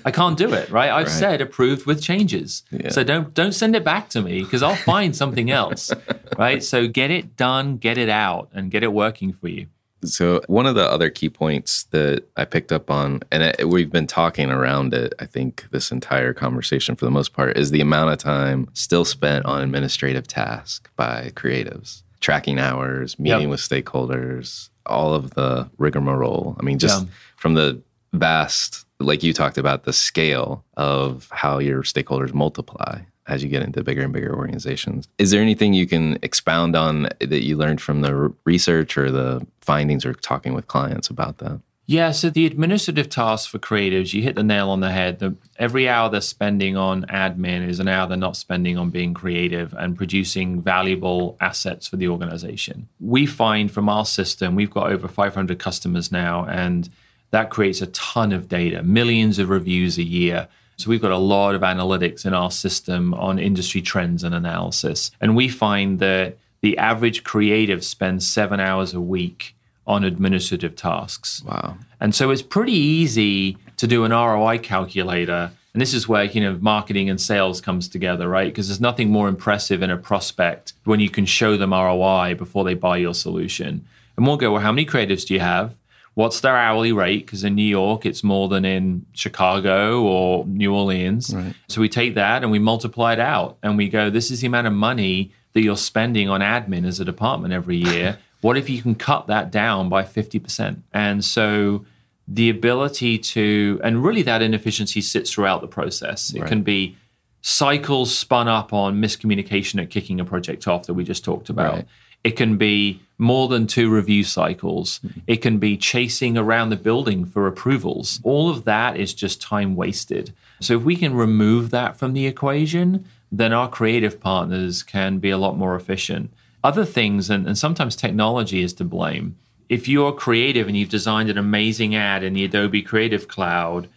I 0.04 0.12
can't 0.12 0.38
do 0.38 0.52
it, 0.52 0.70
right? 0.70 0.90
I've 0.90 1.06
right. 1.06 1.12
said 1.12 1.40
approved 1.40 1.86
with 1.86 2.00
changes. 2.00 2.62
Yeah. 2.70 2.90
So 2.90 3.02
don't 3.02 3.34
don't 3.34 3.50
send 3.50 3.74
it 3.74 3.82
back 3.82 4.10
to 4.10 4.22
me 4.22 4.44
because 4.44 4.62
I'll 4.62 4.76
find 4.76 5.16
something 5.16 5.50
else. 5.50 5.92
right? 6.38 6.62
So 6.62 6.86
get 6.86 7.10
it 7.10 7.36
done, 7.36 7.78
get 7.78 7.98
it 7.98 8.08
out, 8.08 8.48
and 8.54 8.70
get 8.70 8.84
it 8.84 8.92
working 8.92 9.32
for 9.32 9.48
you. 9.48 9.66
So, 10.04 10.40
one 10.46 10.66
of 10.66 10.74
the 10.74 10.84
other 10.84 11.10
key 11.10 11.28
points 11.28 11.84
that 11.84 12.24
I 12.36 12.44
picked 12.44 12.72
up 12.72 12.90
on, 12.90 13.20
and 13.30 13.42
it, 13.42 13.68
we've 13.68 13.90
been 13.90 14.06
talking 14.06 14.50
around 14.50 14.94
it, 14.94 15.14
I 15.18 15.26
think, 15.26 15.66
this 15.70 15.90
entire 15.90 16.32
conversation 16.32 16.96
for 16.96 17.04
the 17.04 17.10
most 17.10 17.32
part, 17.32 17.56
is 17.56 17.70
the 17.70 17.80
amount 17.80 18.12
of 18.12 18.18
time 18.18 18.68
still 18.74 19.04
spent 19.04 19.44
on 19.44 19.62
administrative 19.62 20.26
tasks 20.26 20.90
by 20.96 21.30
creatives, 21.34 22.02
tracking 22.20 22.58
hours, 22.58 23.18
meeting 23.18 23.42
yep. 23.42 23.50
with 23.50 23.60
stakeholders, 23.60 24.70
all 24.86 25.14
of 25.14 25.30
the 25.30 25.68
rigmarole. 25.78 26.56
I 26.58 26.62
mean, 26.62 26.78
just 26.78 27.04
yeah. 27.04 27.10
from 27.36 27.54
the 27.54 27.82
vast, 28.12 28.84
like 29.00 29.22
you 29.22 29.32
talked 29.32 29.58
about, 29.58 29.84
the 29.84 29.92
scale 29.92 30.64
of 30.76 31.28
how 31.32 31.58
your 31.58 31.82
stakeholders 31.82 32.34
multiply 32.34 33.00
as 33.26 33.42
you 33.42 33.48
get 33.48 33.62
into 33.62 33.82
bigger 33.82 34.02
and 34.02 34.12
bigger 34.12 34.34
organizations. 34.34 35.08
Is 35.18 35.30
there 35.30 35.40
anything 35.40 35.72
you 35.72 35.86
can 35.86 36.18
expound 36.22 36.76
on 36.76 37.08
that 37.20 37.44
you 37.44 37.56
learned 37.56 37.80
from 37.80 38.02
the 38.02 38.34
research 38.44 38.98
or 38.98 39.10
the 39.10 39.46
findings 39.60 40.04
or 40.04 40.12
talking 40.12 40.54
with 40.54 40.66
clients 40.66 41.08
about 41.08 41.38
that? 41.38 41.60
Yeah, 41.86 42.12
so 42.12 42.30
the 42.30 42.46
administrative 42.46 43.10
tasks 43.10 43.46
for 43.46 43.58
creatives, 43.58 44.14
you 44.14 44.22
hit 44.22 44.36
the 44.36 44.42
nail 44.42 44.70
on 44.70 44.80
the 44.80 44.90
head. 44.90 45.18
The, 45.18 45.36
every 45.58 45.86
hour 45.86 46.08
they're 46.08 46.22
spending 46.22 46.78
on 46.78 47.04
admin 47.06 47.68
is 47.68 47.78
an 47.78 47.88
hour 47.88 48.08
they're 48.08 48.16
not 48.16 48.36
spending 48.36 48.78
on 48.78 48.88
being 48.88 49.12
creative 49.12 49.74
and 49.74 49.94
producing 49.94 50.62
valuable 50.62 51.36
assets 51.40 51.86
for 51.86 51.96
the 51.96 52.08
organization. 52.08 52.88
We 53.00 53.26
find 53.26 53.70
from 53.70 53.90
our 53.90 54.06
system, 54.06 54.54
we've 54.54 54.70
got 54.70 54.92
over 54.92 55.08
500 55.08 55.58
customers 55.58 56.10
now, 56.10 56.46
and 56.46 56.88
that 57.32 57.50
creates 57.50 57.82
a 57.82 57.86
ton 57.88 58.32
of 58.32 58.48
data, 58.48 58.82
millions 58.82 59.38
of 59.38 59.50
reviews 59.50 59.98
a 59.98 60.04
year. 60.04 60.48
So 60.76 60.90
we've 60.90 61.02
got 61.02 61.12
a 61.12 61.18
lot 61.18 61.54
of 61.54 61.62
analytics 61.62 62.26
in 62.26 62.34
our 62.34 62.50
system 62.50 63.14
on 63.14 63.38
industry 63.38 63.80
trends 63.80 64.24
and 64.24 64.34
analysis. 64.34 65.10
And 65.20 65.36
we 65.36 65.48
find 65.48 65.98
that 66.00 66.36
the 66.60 66.78
average 66.78 67.24
creative 67.24 67.84
spends 67.84 68.26
seven 68.26 68.60
hours 68.60 68.94
a 68.94 69.00
week 69.00 69.54
on 69.86 70.02
administrative 70.02 70.74
tasks. 70.74 71.42
Wow. 71.44 71.76
And 72.00 72.14
so 72.14 72.30
it's 72.30 72.42
pretty 72.42 72.72
easy 72.72 73.58
to 73.76 73.86
do 73.86 74.04
an 74.04 74.12
ROI 74.12 74.58
calculator. 74.58 75.52
And 75.72 75.80
this 75.80 75.92
is 75.92 76.08
where, 76.08 76.24
you 76.24 76.40
know, 76.40 76.58
marketing 76.60 77.10
and 77.10 77.20
sales 77.20 77.60
comes 77.60 77.88
together, 77.88 78.28
right? 78.28 78.46
Because 78.46 78.68
there's 78.68 78.80
nothing 78.80 79.10
more 79.10 79.28
impressive 79.28 79.82
in 79.82 79.90
a 79.90 79.96
prospect 79.96 80.72
when 80.84 81.00
you 81.00 81.10
can 81.10 81.26
show 81.26 81.56
them 81.56 81.72
ROI 81.72 82.34
before 82.36 82.64
they 82.64 82.74
buy 82.74 82.96
your 82.96 83.14
solution. 83.14 83.84
And 84.16 84.26
we'll 84.26 84.36
go, 84.36 84.52
well, 84.52 84.62
how 84.62 84.72
many 84.72 84.86
creatives 84.86 85.26
do 85.26 85.34
you 85.34 85.40
have? 85.40 85.74
What's 86.14 86.40
their 86.40 86.56
hourly 86.56 86.92
rate? 86.92 87.26
Because 87.26 87.44
in 87.44 87.54
New 87.54 87.62
York, 87.66 88.06
it's 88.06 88.24
more 88.24 88.48
than 88.48 88.64
in 88.64 89.04
Chicago 89.12 90.02
or 90.02 90.46
New 90.46 90.72
Orleans. 90.74 91.34
Right. 91.34 91.54
So 91.68 91.80
we 91.80 91.88
take 91.88 92.14
that 92.14 92.42
and 92.42 92.50
we 92.50 92.58
multiply 92.58 93.12
it 93.12 93.20
out 93.20 93.58
and 93.62 93.76
we 93.76 93.88
go, 93.88 94.10
this 94.10 94.30
is 94.30 94.40
the 94.40 94.46
amount 94.46 94.66
of 94.66 94.72
money 94.72 95.32
that 95.52 95.62
you're 95.62 95.76
spending 95.76 96.28
on 96.28 96.40
admin 96.40 96.86
as 96.86 97.00
a 97.00 97.04
department 97.04 97.52
every 97.52 97.76
year. 97.76 98.18
what 98.40 98.56
if 98.56 98.68
you 98.70 98.80
can 98.80 98.94
cut 98.94 99.26
that 99.26 99.50
down 99.50 99.88
by 99.88 100.02
50%? 100.02 100.82
And 100.92 101.24
so 101.24 101.84
the 102.26 102.48
ability 102.48 103.18
to, 103.18 103.80
and 103.82 104.02
really 104.02 104.22
that 104.22 104.42
inefficiency 104.42 105.00
sits 105.00 105.32
throughout 105.32 105.60
the 105.60 105.68
process. 105.68 106.32
It 106.32 106.40
right. 106.40 106.48
can 106.48 106.62
be 106.62 106.96
cycles 107.42 108.16
spun 108.16 108.48
up 108.48 108.72
on 108.72 109.00
miscommunication 109.00 109.82
at 109.82 109.90
kicking 109.90 110.20
a 110.20 110.24
project 110.24 110.66
off 110.66 110.86
that 110.86 110.94
we 110.94 111.04
just 111.04 111.24
talked 111.24 111.50
about. 111.50 111.74
Right. 111.74 111.86
It 112.24 112.32
can 112.32 112.56
be 112.56 113.00
more 113.18 113.48
than 113.48 113.66
two 113.66 113.90
review 113.90 114.24
cycles. 114.24 114.98
Mm-hmm. 114.98 115.20
It 115.26 115.36
can 115.36 115.58
be 115.58 115.76
chasing 115.76 116.36
around 116.36 116.70
the 116.70 116.76
building 116.76 117.24
for 117.24 117.46
approvals. 117.46 118.18
All 118.24 118.50
of 118.50 118.64
that 118.64 118.96
is 118.96 119.14
just 119.14 119.40
time 119.40 119.76
wasted. 119.76 120.32
So, 120.60 120.76
if 120.76 120.82
we 120.82 120.96
can 120.96 121.14
remove 121.14 121.70
that 121.70 121.96
from 121.96 122.12
the 122.12 122.26
equation, 122.26 123.04
then 123.30 123.52
our 123.52 123.68
creative 123.68 124.20
partners 124.20 124.82
can 124.82 125.18
be 125.18 125.30
a 125.30 125.38
lot 125.38 125.56
more 125.56 125.76
efficient. 125.76 126.32
Other 126.62 126.84
things, 126.84 127.28
and, 127.28 127.46
and 127.46 127.58
sometimes 127.58 127.94
technology 127.94 128.62
is 128.62 128.72
to 128.74 128.84
blame. 128.84 129.36
If 129.68 129.86
you're 129.88 130.12
creative 130.12 130.66
and 130.66 130.76
you've 130.76 130.88
designed 130.88 131.30
an 131.30 131.38
amazing 131.38 131.94
ad 131.94 132.22
in 132.22 132.32
the 132.32 132.44
Adobe 132.44 132.82
Creative 132.82 133.28
Cloud, 133.28 133.88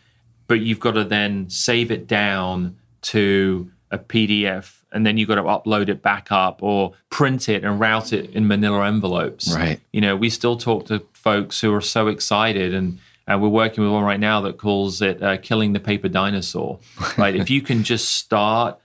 but 0.47 0.61
you've 0.61 0.79
got 0.79 0.91
to 0.91 1.03
then 1.03 1.49
save 1.49 1.91
it 1.91 2.07
down 2.07 2.77
to 3.03 3.71
a 3.91 3.97
PDF 3.97 4.81
and 4.91 5.05
then 5.05 5.17
you've 5.17 5.27
got 5.27 5.35
to 5.35 5.43
upload 5.43 5.89
it 5.89 6.01
back 6.01 6.31
up 6.31 6.61
or 6.61 6.93
print 7.09 7.49
it 7.49 7.63
and 7.63 7.79
route 7.79 8.13
it 8.13 8.29
in 8.31 8.47
manila 8.47 8.85
envelopes. 8.85 9.53
Right. 9.53 9.79
You 9.91 10.01
know, 10.01 10.15
we 10.15 10.29
still 10.29 10.57
talk 10.57 10.85
to 10.87 11.03
folks 11.13 11.61
who 11.61 11.73
are 11.73 11.81
so 11.81 12.07
excited 12.07 12.73
and 12.73 12.99
uh, 13.27 13.37
we're 13.37 13.49
working 13.49 13.83
with 13.83 13.91
one 13.91 14.03
right 14.03 14.19
now 14.19 14.39
that 14.41 14.57
calls 14.57 15.01
it 15.01 15.21
uh, 15.21 15.37
killing 15.37 15.73
the 15.73 15.79
paper 15.79 16.07
dinosaur. 16.07 16.79
Right. 17.17 17.35
if 17.35 17.49
you 17.49 17.61
can 17.61 17.83
just 17.83 18.09
start 18.09 18.79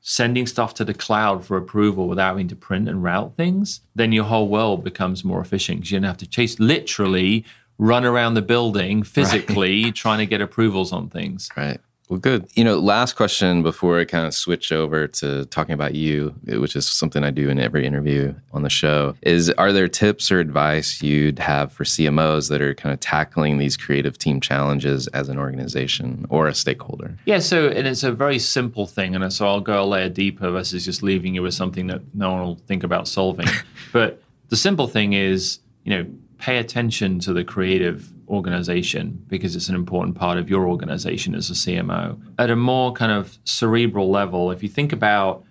sending 0.00 0.46
stuff 0.46 0.74
to 0.74 0.84
the 0.84 0.94
cloud 0.94 1.44
for 1.44 1.56
approval 1.56 2.08
without 2.08 2.28
having 2.28 2.48
to 2.48 2.56
print 2.56 2.88
and 2.88 3.02
route 3.02 3.36
things, 3.36 3.82
then 3.94 4.10
your 4.10 4.24
whole 4.24 4.48
world 4.48 4.82
becomes 4.82 5.22
more 5.22 5.40
efficient 5.40 5.80
because 5.80 5.92
you 5.92 5.98
don't 6.00 6.06
have 6.06 6.16
to 6.18 6.26
chase 6.26 6.58
literally 6.58 7.44
run 7.78 8.04
around 8.04 8.34
the 8.34 8.42
building 8.42 9.02
physically 9.02 9.84
right. 9.84 9.94
trying 9.94 10.18
to 10.18 10.26
get 10.26 10.40
approvals 10.40 10.92
on 10.92 11.08
things. 11.08 11.48
Right. 11.56 11.80
Well, 12.08 12.18
good. 12.18 12.48
You 12.54 12.64
know, 12.64 12.78
last 12.78 13.16
question 13.16 13.62
before 13.62 14.00
I 14.00 14.06
kind 14.06 14.26
of 14.26 14.32
switch 14.32 14.72
over 14.72 15.06
to 15.06 15.44
talking 15.46 15.74
about 15.74 15.94
you, 15.94 16.34
which 16.46 16.74
is 16.74 16.90
something 16.90 17.22
I 17.22 17.30
do 17.30 17.50
in 17.50 17.60
every 17.60 17.86
interview 17.86 18.34
on 18.52 18.62
the 18.62 18.70
show, 18.70 19.14
is 19.20 19.50
are 19.50 19.72
there 19.72 19.88
tips 19.88 20.32
or 20.32 20.40
advice 20.40 21.02
you'd 21.02 21.38
have 21.38 21.70
for 21.70 21.84
CMOs 21.84 22.48
that 22.48 22.62
are 22.62 22.74
kind 22.74 22.94
of 22.94 23.00
tackling 23.00 23.58
these 23.58 23.76
creative 23.76 24.16
team 24.16 24.40
challenges 24.40 25.06
as 25.08 25.28
an 25.28 25.38
organization 25.38 26.24
or 26.30 26.48
a 26.48 26.54
stakeholder? 26.54 27.14
Yeah, 27.26 27.40
so 27.40 27.68
and 27.68 27.86
it's 27.86 28.02
a 28.02 28.12
very 28.12 28.38
simple 28.38 28.86
thing, 28.86 29.14
and 29.14 29.30
so 29.30 29.46
I'll 29.46 29.60
go 29.60 29.82
a 29.82 29.84
layer 29.84 30.08
deeper 30.08 30.50
versus 30.50 30.86
just 30.86 31.02
leaving 31.02 31.34
you 31.34 31.42
with 31.42 31.54
something 31.54 31.88
that 31.88 32.14
no 32.14 32.32
one 32.32 32.40
will 32.40 32.60
think 32.66 32.84
about 32.84 33.06
solving. 33.06 33.48
but 33.92 34.22
the 34.48 34.56
simple 34.56 34.88
thing 34.88 35.12
is, 35.12 35.58
you 35.84 35.90
know, 35.90 36.06
pay 36.38 36.56
attention 36.56 37.18
to 37.20 37.34
the 37.34 37.44
creative 37.44 38.10
organization 38.28 39.24
because 39.28 39.56
it's 39.56 39.68
an 39.68 39.74
important 39.74 40.16
part 40.16 40.38
of 40.38 40.48
your 40.48 40.68
organization 40.68 41.34
as 41.34 41.50
a 41.50 41.54
CMO. 41.54 42.20
At 42.38 42.50
a 42.50 42.56
more 42.56 42.92
kind 42.92 43.12
of 43.12 43.38
cerebral 43.44 44.10
level, 44.10 44.50
if 44.50 44.62
you 44.62 44.68
think 44.68 44.92
about 44.92 45.44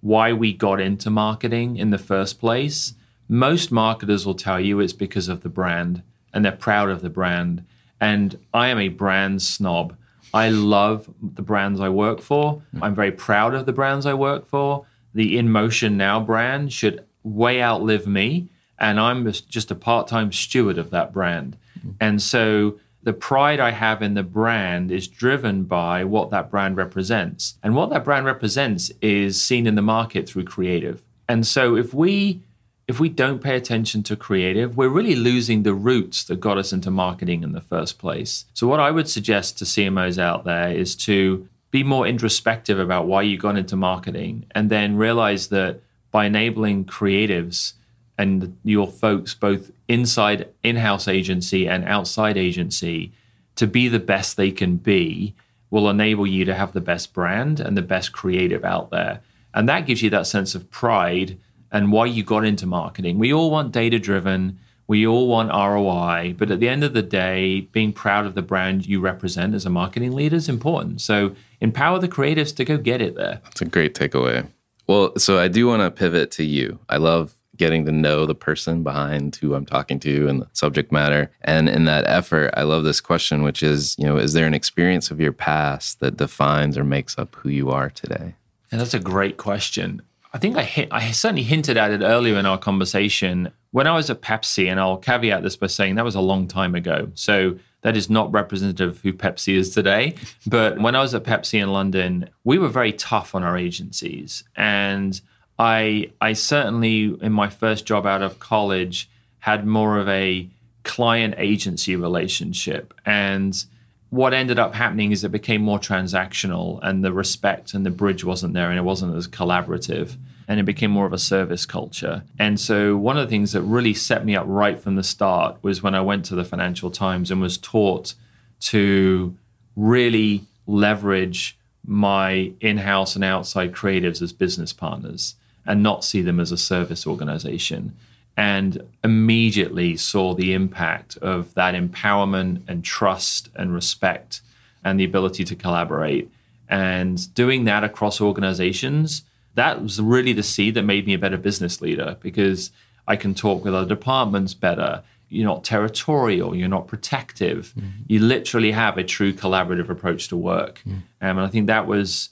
why 0.00 0.32
we 0.32 0.52
got 0.52 0.80
into 0.80 1.10
marketing 1.10 1.76
in 1.76 1.90
the 1.90 1.98
first 1.98 2.40
place, 2.40 2.94
most 3.28 3.70
marketers 3.70 4.26
will 4.26 4.34
tell 4.34 4.60
you 4.60 4.80
it's 4.80 4.92
because 4.92 5.28
of 5.28 5.42
the 5.42 5.48
brand 5.48 6.02
and 6.32 6.44
they're 6.44 6.52
proud 6.52 6.90
of 6.90 7.02
the 7.02 7.10
brand. 7.10 7.64
And 8.00 8.38
I 8.52 8.68
am 8.68 8.78
a 8.78 8.88
brand 8.88 9.42
snob. 9.42 9.96
I 10.34 10.48
love 10.48 11.12
the 11.22 11.42
brands 11.42 11.80
I 11.80 11.88
work 11.88 12.20
for. 12.20 12.62
Mm. 12.74 12.82
I'm 12.82 12.94
very 12.94 13.12
proud 13.12 13.54
of 13.54 13.66
the 13.66 13.72
brands 13.72 14.06
I 14.06 14.14
work 14.14 14.46
for. 14.46 14.86
The 15.14 15.36
InMotion 15.36 15.94
Now 15.94 16.20
brand 16.20 16.72
should 16.72 17.04
way 17.22 17.62
outlive 17.62 18.06
me. 18.06 18.48
And 18.78 18.98
I'm 18.98 19.30
just 19.30 19.70
a 19.70 19.76
part 19.76 20.08
time 20.08 20.32
steward 20.32 20.78
of 20.78 20.90
that 20.90 21.12
brand. 21.12 21.56
And 22.00 22.20
so 22.20 22.78
the 23.02 23.12
pride 23.12 23.60
I 23.60 23.70
have 23.72 24.02
in 24.02 24.14
the 24.14 24.22
brand 24.22 24.90
is 24.90 25.08
driven 25.08 25.64
by 25.64 26.04
what 26.04 26.30
that 26.30 26.50
brand 26.50 26.76
represents. 26.76 27.58
And 27.62 27.74
what 27.74 27.90
that 27.90 28.04
brand 28.04 28.26
represents 28.26 28.90
is 29.00 29.42
seen 29.42 29.66
in 29.66 29.74
the 29.74 29.82
market 29.82 30.28
through 30.28 30.44
creative. 30.44 31.02
And 31.28 31.46
so 31.46 31.76
if 31.76 31.92
we 31.92 32.42
if 32.88 32.98
we 32.98 33.08
don't 33.08 33.40
pay 33.40 33.56
attention 33.56 34.02
to 34.02 34.16
creative, 34.16 34.76
we're 34.76 34.88
really 34.88 35.14
losing 35.14 35.62
the 35.62 35.72
roots 35.72 36.24
that 36.24 36.40
got 36.40 36.58
us 36.58 36.72
into 36.72 36.90
marketing 36.90 37.42
in 37.42 37.52
the 37.52 37.60
first 37.60 37.98
place. 37.98 38.44
So 38.54 38.66
what 38.66 38.80
I 38.80 38.90
would 38.90 39.08
suggest 39.08 39.56
to 39.58 39.64
CMOs 39.64 40.18
out 40.18 40.44
there 40.44 40.70
is 40.70 40.96
to 40.96 41.48
be 41.70 41.84
more 41.84 42.06
introspective 42.06 42.78
about 42.78 43.06
why 43.06 43.22
you 43.22 43.38
got 43.38 43.56
into 43.56 43.76
marketing 43.76 44.46
and 44.50 44.68
then 44.68 44.96
realize 44.96 45.48
that 45.48 45.80
by 46.10 46.26
enabling 46.26 46.84
creatives 46.84 47.74
and 48.18 48.58
your 48.62 48.86
folks, 48.86 49.32
both 49.32 49.70
inside 49.92 50.48
in 50.62 50.76
house 50.76 51.06
agency 51.06 51.68
and 51.68 51.84
outside 51.84 52.36
agency, 52.36 53.12
to 53.56 53.66
be 53.66 53.88
the 53.88 54.00
best 54.00 54.36
they 54.36 54.50
can 54.50 54.76
be 54.76 55.34
will 55.70 55.88
enable 55.88 56.26
you 56.26 56.44
to 56.44 56.54
have 56.54 56.72
the 56.72 56.80
best 56.80 57.12
brand 57.12 57.60
and 57.60 57.76
the 57.76 57.82
best 57.82 58.12
creative 58.12 58.64
out 58.64 58.90
there. 58.90 59.20
And 59.54 59.68
that 59.68 59.86
gives 59.86 60.02
you 60.02 60.10
that 60.10 60.26
sense 60.26 60.54
of 60.54 60.70
pride 60.70 61.38
and 61.70 61.92
why 61.92 62.06
you 62.06 62.22
got 62.22 62.44
into 62.44 62.66
marketing. 62.66 63.18
We 63.18 63.32
all 63.32 63.50
want 63.50 63.72
data 63.72 63.98
driven. 63.98 64.58
We 64.86 65.06
all 65.06 65.28
want 65.28 65.50
ROI, 65.50 66.34
but 66.36 66.50
at 66.50 66.60
the 66.60 66.68
end 66.68 66.84
of 66.84 66.92
the 66.92 67.02
day, 67.02 67.62
being 67.72 67.92
proud 67.92 68.26
of 68.26 68.34
the 68.34 68.42
brand 68.42 68.86
you 68.86 69.00
represent 69.00 69.54
as 69.54 69.64
a 69.64 69.70
marketing 69.70 70.12
leader 70.12 70.36
is 70.36 70.48
important. 70.48 71.00
So 71.00 71.34
empower 71.60 71.98
the 71.98 72.08
creatives 72.08 72.54
to 72.56 72.64
go 72.64 72.76
get 72.76 73.00
it 73.00 73.14
there. 73.14 73.40
That's 73.44 73.62
a 73.62 73.64
great 73.64 73.94
takeaway. 73.94 74.48
Well, 74.86 75.16
so 75.18 75.38
I 75.38 75.48
do 75.48 75.68
want 75.68 75.80
to 75.80 75.90
pivot 75.90 76.30
to 76.32 76.44
you. 76.44 76.80
I 76.88 76.98
love 76.98 77.32
getting 77.56 77.84
to 77.84 77.92
know 77.92 78.24
the 78.26 78.34
person 78.34 78.82
behind 78.82 79.36
who 79.36 79.54
I'm 79.54 79.66
talking 79.66 80.00
to 80.00 80.28
and 80.28 80.42
the 80.42 80.48
subject 80.52 80.90
matter. 80.90 81.30
And 81.42 81.68
in 81.68 81.84
that 81.84 82.06
effort, 82.06 82.52
I 82.56 82.62
love 82.62 82.84
this 82.84 83.00
question, 83.00 83.42
which 83.42 83.62
is, 83.62 83.94
you 83.98 84.06
know, 84.06 84.16
is 84.16 84.32
there 84.32 84.46
an 84.46 84.54
experience 84.54 85.10
of 85.10 85.20
your 85.20 85.32
past 85.32 86.00
that 86.00 86.16
defines 86.16 86.78
or 86.78 86.84
makes 86.84 87.18
up 87.18 87.36
who 87.36 87.50
you 87.50 87.70
are 87.70 87.90
today? 87.90 88.34
And 88.70 88.80
that's 88.80 88.94
a 88.94 88.98
great 88.98 89.36
question. 89.36 90.02
I 90.34 90.38
think 90.38 90.56
I 90.56 90.62
hit, 90.62 90.88
I 90.90 91.10
certainly 91.10 91.42
hinted 91.42 91.76
at 91.76 91.90
it 91.90 92.00
earlier 92.00 92.38
in 92.38 92.46
our 92.46 92.56
conversation. 92.56 93.52
When 93.70 93.86
I 93.86 93.94
was 93.94 94.08
at 94.08 94.22
Pepsi, 94.22 94.70
and 94.70 94.80
I'll 94.80 94.96
caveat 94.96 95.42
this 95.42 95.56
by 95.56 95.66
saying 95.66 95.96
that 95.96 96.06
was 96.06 96.14
a 96.14 96.20
long 96.20 96.48
time 96.48 96.74
ago. 96.74 97.10
So 97.14 97.58
that 97.82 97.96
is 97.96 98.08
not 98.08 98.32
representative 98.32 98.88
of 98.88 99.00
who 99.02 99.12
Pepsi 99.12 99.54
is 99.54 99.70
today. 99.70 100.14
But 100.46 100.80
when 100.80 100.94
I 100.94 101.02
was 101.02 101.14
at 101.14 101.24
Pepsi 101.24 101.60
in 101.60 101.70
London, 101.70 102.30
we 102.44 102.58
were 102.58 102.68
very 102.68 102.92
tough 102.92 103.34
on 103.34 103.42
our 103.42 103.58
agencies. 103.58 104.44
And 104.56 105.20
I 105.58 106.10
I 106.20 106.32
certainly 106.32 107.16
in 107.20 107.32
my 107.32 107.48
first 107.48 107.86
job 107.86 108.06
out 108.06 108.22
of 108.22 108.38
college 108.38 109.08
had 109.40 109.66
more 109.66 109.98
of 109.98 110.08
a 110.08 110.48
client 110.84 111.34
agency 111.38 111.94
relationship 111.94 112.92
and 113.04 113.64
what 114.10 114.34
ended 114.34 114.58
up 114.58 114.74
happening 114.74 115.10
is 115.10 115.24
it 115.24 115.32
became 115.32 115.62
more 115.62 115.78
transactional 115.78 116.78
and 116.82 117.02
the 117.02 117.12
respect 117.12 117.72
and 117.72 117.86
the 117.86 117.90
bridge 117.90 118.24
wasn't 118.24 118.52
there 118.52 118.68
and 118.68 118.78
it 118.78 118.82
wasn't 118.82 119.16
as 119.16 119.26
collaborative 119.26 120.16
and 120.46 120.60
it 120.60 120.64
became 120.64 120.90
more 120.90 121.06
of 121.06 121.14
a 121.14 121.18
service 121.18 121.64
culture. 121.64 122.22
And 122.38 122.60
so 122.60 122.94
one 122.94 123.16
of 123.16 123.26
the 123.26 123.30
things 123.30 123.52
that 123.52 123.62
really 123.62 123.94
set 123.94 124.26
me 124.26 124.36
up 124.36 124.44
right 124.46 124.78
from 124.78 124.96
the 124.96 125.02
start 125.02 125.56
was 125.62 125.82
when 125.82 125.94
I 125.94 126.02
went 126.02 126.26
to 126.26 126.34
the 126.34 126.44
Financial 126.44 126.90
Times 126.90 127.30
and 127.30 127.40
was 127.40 127.56
taught 127.56 128.12
to 128.60 129.34
really 129.76 130.44
leverage 130.66 131.56
my 131.84 132.52
in-house 132.60 133.14
and 133.14 133.24
outside 133.24 133.72
creatives 133.72 134.22
as 134.22 134.32
business 134.32 134.72
partners 134.72 135.34
and 135.66 135.82
not 135.82 136.04
see 136.04 136.22
them 136.22 136.40
as 136.40 136.52
a 136.52 136.56
service 136.56 137.06
organization 137.06 137.94
and 138.36 138.82
immediately 139.04 139.96
saw 139.96 140.34
the 140.34 140.54
impact 140.54 141.16
of 141.18 141.52
that 141.54 141.74
empowerment 141.74 142.62
and 142.66 142.84
trust 142.84 143.48
and 143.54 143.74
respect 143.74 144.40
and 144.84 144.98
the 144.98 145.04
ability 145.04 145.44
to 145.44 145.54
collaborate. 145.54 146.30
And 146.68 147.32
doing 147.34 147.64
that 147.64 147.84
across 147.84 148.20
organizations, 148.20 149.22
that 149.54 149.82
was 149.82 150.00
really 150.00 150.32
the 150.32 150.42
seed 150.42 150.74
that 150.74 150.82
made 150.82 151.06
me 151.06 151.14
a 151.14 151.18
better 151.18 151.36
business 151.36 151.82
leader 151.82 152.16
because 152.20 152.70
I 153.06 153.16
can 153.16 153.34
talk 153.34 153.64
with 153.64 153.74
other 153.74 153.88
departments 153.88 154.54
better. 154.54 155.02
You're 155.32 155.46
not 155.46 155.64
territorial, 155.64 156.54
you're 156.54 156.68
not 156.68 156.86
protective. 156.86 157.72
Mm-hmm. 157.76 158.02
You 158.06 158.20
literally 158.20 158.72
have 158.72 158.98
a 158.98 159.04
true 159.04 159.32
collaborative 159.32 159.88
approach 159.88 160.28
to 160.28 160.36
work. 160.36 160.80
Mm-hmm. 160.80 160.98
Um, 161.20 161.38
and 161.38 161.40
I 161.40 161.48
think 161.48 161.66
that 161.68 161.86
was, 161.86 162.30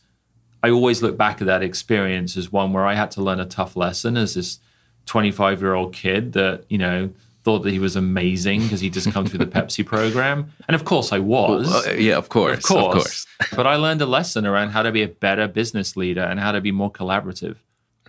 I 0.62 0.70
always 0.70 1.02
look 1.02 1.16
back 1.16 1.40
at 1.40 1.46
that 1.46 1.62
experience 1.62 2.36
as 2.36 2.52
one 2.52 2.72
where 2.72 2.86
I 2.86 2.94
had 2.94 3.10
to 3.12 3.22
learn 3.22 3.40
a 3.40 3.46
tough 3.46 3.76
lesson 3.76 4.16
as 4.16 4.34
this 4.34 4.58
25 5.06 5.60
year 5.60 5.74
old 5.74 5.94
kid 5.94 6.32
that, 6.34 6.64
you 6.68 6.78
know, 6.78 7.10
thought 7.42 7.60
that 7.60 7.70
he 7.70 7.78
was 7.78 7.96
amazing 7.96 8.62
because 8.62 8.80
he 8.80 8.90
just 8.90 9.10
come 9.12 9.24
through 9.26 9.38
the 9.38 9.46
Pepsi 9.58 9.84
program. 9.84 10.52
And 10.68 10.74
of 10.74 10.84
course 10.84 11.12
I 11.12 11.18
was. 11.18 11.68
Well, 11.68 11.88
uh, 11.88 11.92
yeah, 11.92 12.16
of 12.16 12.28
course. 12.28 12.58
Of 12.58 12.64
course. 12.64 12.86
Of 12.86 12.92
course. 12.92 13.26
but 13.56 13.66
I 13.66 13.76
learned 13.76 14.02
a 14.02 14.06
lesson 14.06 14.46
around 14.46 14.70
how 14.70 14.82
to 14.82 14.92
be 14.92 15.02
a 15.02 15.08
better 15.08 15.48
business 15.48 15.96
leader 15.96 16.22
and 16.22 16.38
how 16.38 16.52
to 16.52 16.60
be 16.60 16.70
more 16.70 16.92
collaborative. 16.92 17.56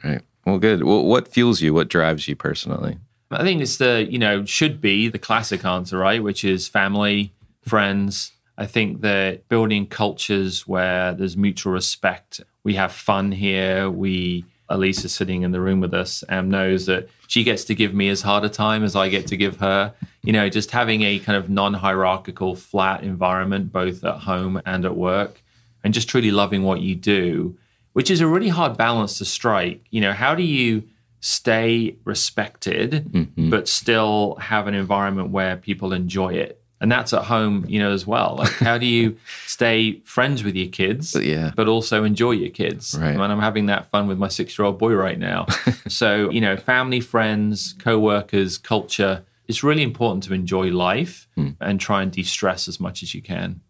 Right. 0.03 0.21
Well, 0.45 0.57
good. 0.57 0.83
Well, 0.83 1.05
what 1.05 1.27
fuels 1.27 1.61
you? 1.61 1.73
What 1.73 1.87
drives 1.87 2.27
you 2.27 2.35
personally? 2.35 2.97
I 3.39 3.43
think 3.43 3.61
it's 3.61 3.77
the, 3.77 4.07
you 4.09 4.19
know, 4.19 4.45
should 4.45 4.81
be 4.81 5.07
the 5.07 5.19
classic 5.19 5.63
answer, 5.63 5.97
right? 5.97 6.21
Which 6.21 6.43
is 6.43 6.67
family, 6.67 7.31
friends. 7.61 8.33
I 8.57 8.65
think 8.65 9.01
that 9.01 9.47
building 9.47 9.87
cultures 9.87 10.67
where 10.67 11.13
there's 11.13 11.37
mutual 11.37 11.73
respect, 11.73 12.41
we 12.63 12.75
have 12.75 12.91
fun 12.91 13.31
here, 13.31 13.89
we 13.89 14.45
Elisa 14.71 15.09
sitting 15.09 15.43
in 15.43 15.51
the 15.51 15.59
room 15.59 15.79
with 15.79 15.93
us 15.93 16.23
and 16.29 16.49
knows 16.49 16.85
that 16.85 17.09
she 17.27 17.43
gets 17.43 17.63
to 17.65 17.75
give 17.75 17.93
me 17.93 18.09
as 18.09 18.21
hard 18.21 18.43
a 18.43 18.49
time 18.49 18.83
as 18.83 18.95
I 18.95 19.09
get 19.09 19.27
to 19.27 19.37
give 19.37 19.57
her. 19.57 19.93
You 20.23 20.33
know, 20.33 20.49
just 20.49 20.71
having 20.71 21.01
a 21.01 21.19
kind 21.19 21.37
of 21.37 21.49
non 21.49 21.75
hierarchical, 21.75 22.55
flat 22.55 23.03
environment, 23.03 23.71
both 23.71 24.03
at 24.03 24.19
home 24.19 24.61
and 24.65 24.85
at 24.85 24.95
work, 24.95 25.41
and 25.83 25.93
just 25.93 26.07
truly 26.09 26.31
loving 26.31 26.63
what 26.63 26.81
you 26.81 26.95
do, 26.95 27.57
which 27.93 28.09
is 28.09 28.21
a 28.21 28.27
really 28.27 28.49
hard 28.49 28.77
balance 28.77 29.17
to 29.17 29.25
strike. 29.25 29.83
You 29.89 30.01
know, 30.01 30.13
how 30.13 30.35
do 30.35 30.43
you 30.43 30.83
stay 31.21 31.95
respected, 32.03 32.91
mm-hmm. 32.91 33.49
but 33.49 33.67
still 33.67 34.35
have 34.35 34.67
an 34.67 34.73
environment 34.73 35.29
where 35.29 35.55
people 35.55 35.93
enjoy 35.93 36.33
it? 36.33 36.61
and 36.81 36.91
that's 36.91 37.13
at 37.13 37.25
home, 37.25 37.63
you 37.67 37.79
know, 37.79 37.91
as 37.91 38.07
well. 38.07 38.37
Like, 38.39 38.53
how 38.53 38.79
do 38.79 38.87
you 38.87 39.15
stay 39.45 39.99
friends 39.99 40.43
with 40.43 40.55
your 40.55 40.67
kids, 40.67 41.13
but 41.13 41.23
yeah, 41.23 41.51
but 41.55 41.67
also 41.67 42.03
enjoy 42.03 42.31
your 42.31 42.49
kids? 42.49 42.97
Right. 42.99 43.15
I 43.15 43.23
I'm 43.23 43.39
having 43.39 43.67
that 43.67 43.89
fun 43.91 44.07
with 44.07 44.17
my 44.17 44.27
six-year-old 44.27 44.79
boy 44.79 44.93
right 44.93 45.17
now. 45.17 45.45
so, 45.87 46.31
you 46.31 46.41
know, 46.41 46.57
family, 46.57 46.99
friends, 46.99 47.75
co-workers, 47.79 48.57
culture. 48.57 49.23
It's 49.47 49.63
really 49.63 49.83
important 49.83 50.23
to 50.23 50.33
enjoy 50.33 50.71
life 50.71 51.27
hmm. 51.35 51.49
and 51.59 51.79
try 51.79 52.01
and 52.01 52.11
de-stress 52.11 52.67
as 52.67 52.79
much 52.79 53.03
as 53.03 53.13
you 53.13 53.21
can. 53.21 53.61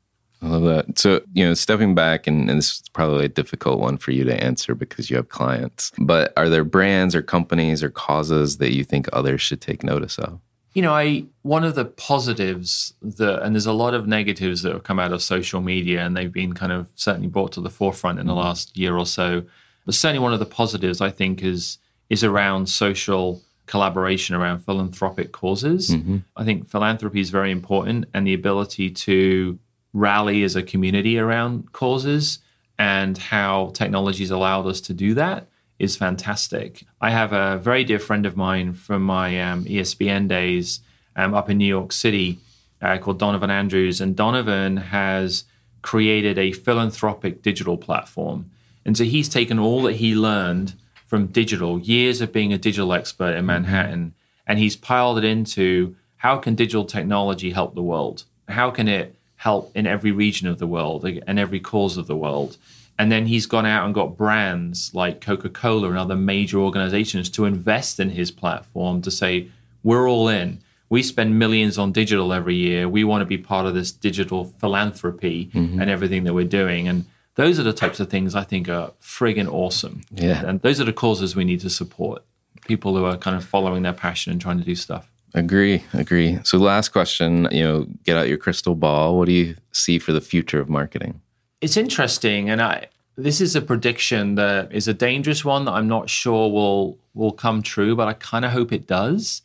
I 0.42 0.48
love 0.48 0.64
that. 0.64 0.98
So, 0.98 1.22
you 1.34 1.46
know, 1.46 1.54
stepping 1.54 1.94
back, 1.94 2.26
and, 2.26 2.50
and, 2.50 2.58
this 2.58 2.82
is 2.82 2.90
probably 2.94 3.26
a 3.26 3.30
difficult 3.30 3.80
one 3.80 3.98
for 3.98 4.12
you 4.12 4.24
to 4.24 4.44
answer 4.44 4.74
because 4.74 5.10
you 5.10 5.16
have 5.18 5.30
clients, 5.30 5.92
but 6.00 6.34
are 6.36 6.50
there 6.50 6.64
brands 6.64 7.14
or 7.14 7.22
companies 7.22 7.84
or 7.84 7.92
causes 7.92 8.58
that 8.58 8.74
you 8.74 8.84
think 8.84 9.08
others 9.14 9.42
should 9.42 9.62
take 9.62 9.84
notice 9.84 10.18
of? 10.18 10.40
You 10.74 10.82
know, 10.82 10.94
I 10.94 11.26
one 11.42 11.64
of 11.64 11.76
the 11.76 11.86
positives 11.86 12.94
that, 13.02 13.44
and 13.44 13.54
there's 13.54 13.66
a 13.66 13.74
lot 13.74 13.94
of 13.94 14.08
negatives 14.08 14.62
that 14.62 14.72
have 14.72 14.84
come 14.84 15.00
out 15.00 15.12
of 15.12 15.22
social 15.22 15.62
media, 15.62 16.04
and 16.06 16.16
they've 16.16 16.32
been 16.32 16.54
kind 16.54 16.72
of 16.72 16.90
certainly 16.96 17.28
brought 17.28 17.52
to 17.54 17.62
the 17.62 17.70
forefront 17.70 18.20
in 18.20 18.26
the 18.26 18.32
mm-hmm. 18.32 18.42
last 18.42 18.76
year 18.78 18.98
or 18.98 19.06
so. 19.06 19.44
But 19.86 19.96
certainly, 19.96 20.24
one 20.24 20.34
of 20.34 20.40
the 20.40 20.46
positives 20.46 21.02
I 21.02 21.10
think 21.12 21.44
is 21.44 21.78
is 22.10 22.24
around 22.24 22.68
social 22.68 23.42
collaboration 23.66 24.36
around 24.36 24.60
philanthropic 24.60 25.32
causes. 25.32 25.90
Mm-hmm. 25.90 26.18
I 26.36 26.46
think 26.46 26.70
philanthropy 26.70 27.20
is 27.20 27.30
very 27.30 27.52
important, 27.52 28.06
and 28.14 28.26
the 28.26 28.34
ability 28.34 28.92
to 28.92 29.60
rally 29.94 30.44
as 30.44 30.56
a 30.56 30.64
community 30.64 31.18
around 31.18 31.72
causes 31.74 32.40
and 32.78 33.18
how 33.18 33.72
technologies 33.74 34.32
allowed 34.32 34.66
us 34.66 34.82
to 34.82 34.94
do 34.94 35.14
that 35.14 35.48
is 35.78 35.96
fantastic. 35.96 36.86
I 37.00 37.10
have 37.10 37.34
a 37.34 37.58
very 37.58 37.84
dear 37.84 38.00
friend 38.00 38.26
of 38.26 38.38
mine 38.38 38.74
from 38.74 39.02
my 39.04 39.42
um, 39.42 39.66
ESPN 39.66 40.28
days 40.28 40.80
um, 41.16 41.34
up 41.34 41.50
in 41.50 41.58
New 41.58 41.66
York 41.66 41.92
City 41.92 42.40
uh, 42.82 42.98
called 42.98 43.20
Donovan 43.20 43.50
Andrews. 43.50 44.00
And 44.00 44.16
Donovan 44.16 44.78
has 44.78 45.46
created 45.82 46.38
a 46.38 46.52
philanthropic 46.52 47.42
digital 47.42 47.78
platform. 47.78 48.52
And 48.86 48.98
so 48.98 49.04
he's 49.04 49.30
taken 49.30 49.60
all 49.60 49.82
that 49.84 49.98
he 49.98 50.16
learned 50.16 50.76
from 51.06 51.28
digital, 51.28 51.80
years 51.80 52.22
of 52.22 52.32
being 52.32 52.54
a 52.54 52.58
digital 52.58 52.94
expert 52.94 53.36
in 53.36 53.46
Manhattan, 53.46 54.14
and 54.48 54.60
he's 54.60 54.76
piled 54.76 55.18
it 55.18 55.24
into 55.24 55.96
how 56.18 56.38
can 56.38 56.56
digital 56.56 56.86
technology 56.86 57.52
help 57.52 57.76
the 57.76 57.84
world? 57.84 58.26
How 58.48 58.72
can 58.72 58.88
it 58.88 59.16
help 59.42 59.76
in 59.76 59.88
every 59.88 60.12
region 60.12 60.48
of 60.48 60.60
the 60.60 60.68
world 60.68 61.04
and 61.04 61.40
every 61.40 61.60
cause 61.60 61.98
of 61.98 62.06
the 62.06 62.16
world? 62.16 62.58
And 63.00 63.12
then 63.12 63.26
he's 63.26 63.48
gone 63.48 63.66
out 63.66 63.86
and 63.86 63.96
got 63.96 64.16
brands 64.16 64.92
like 64.94 65.22
Coca 65.22 65.50
Cola 65.50 65.90
and 65.90 65.98
other 65.98 66.16
major 66.16 66.60
organizations 66.60 67.30
to 67.32 67.46
invest 67.46 68.00
in 68.00 68.12
his 68.12 68.30
platform 68.30 69.02
to 69.02 69.10
say, 69.10 69.48
we're 69.84 70.08
all 70.08 70.28
in. 70.28 70.60
We 70.90 71.02
spend 71.02 71.40
millions 71.40 71.80
on 71.80 71.92
digital 71.92 72.34
every 72.34 72.56
year. 72.56 72.88
We 72.88 73.04
want 73.04 73.22
to 73.22 73.26
be 73.26 73.40
part 73.40 73.66
of 73.66 73.74
this 73.74 73.92
digital 73.92 74.46
philanthropy 74.46 75.50
mm-hmm. 75.52 75.82
and 75.82 75.90
everything 75.90 76.26
that 76.26 76.36
we're 76.36 76.46
doing. 76.46 76.88
And 76.88 77.06
those 77.36 77.60
are 77.60 77.64
the 77.64 77.74
types 77.74 78.00
of 78.00 78.10
things 78.10 78.36
I 78.36 78.44
think 78.44 78.70
are 78.70 78.92
friggin' 79.02 79.52
awesome. 79.52 80.02
Yeah. 80.12 80.46
And 80.46 80.62
those 80.62 80.80
are 80.80 80.86
the 80.86 80.94
causes 80.94 81.36
we 81.36 81.46
need 81.46 81.62
to 81.62 81.70
support 81.70 82.24
people 82.68 82.96
who 82.96 83.06
are 83.06 83.18
kind 83.18 83.36
of 83.36 83.44
following 83.44 83.82
their 83.82 83.94
passion 83.94 84.32
and 84.32 84.40
trying 84.40 84.60
to 84.60 84.66
do 84.66 84.76
stuff. 84.76 85.11
Agree, 85.34 85.84
agree. 85.94 86.40
So, 86.44 86.58
last 86.58 86.90
question, 86.90 87.48
you 87.52 87.64
know, 87.64 87.88
get 88.04 88.18
out 88.18 88.28
your 88.28 88.38
crystal 88.38 88.76
ball. 88.76 89.18
What 89.18 89.26
do 89.26 89.32
you 89.32 89.56
see 89.72 89.98
for 89.98 90.12
the 90.12 90.22
future 90.22 90.60
of 90.60 90.70
marketing? 90.70 91.22
It's 91.62 91.78
interesting, 91.78 92.50
and 92.50 92.62
I 92.62 92.88
this 93.18 93.42
is 93.42 93.56
a 93.56 93.62
prediction 93.62 94.36
that 94.36 94.72
is 94.74 94.88
a 94.88 94.94
dangerous 94.94 95.44
one 95.46 95.66
that 95.66 95.74
I'm 95.74 95.88
not 95.88 96.10
sure 96.10 96.52
will 96.52 96.98
will 97.14 97.32
come 97.32 97.62
true, 97.62 97.96
but 97.96 98.08
I 98.08 98.14
kind 98.14 98.46
of 98.46 98.52
hope 98.52 98.72
it 98.72 98.88
does. 98.88 99.42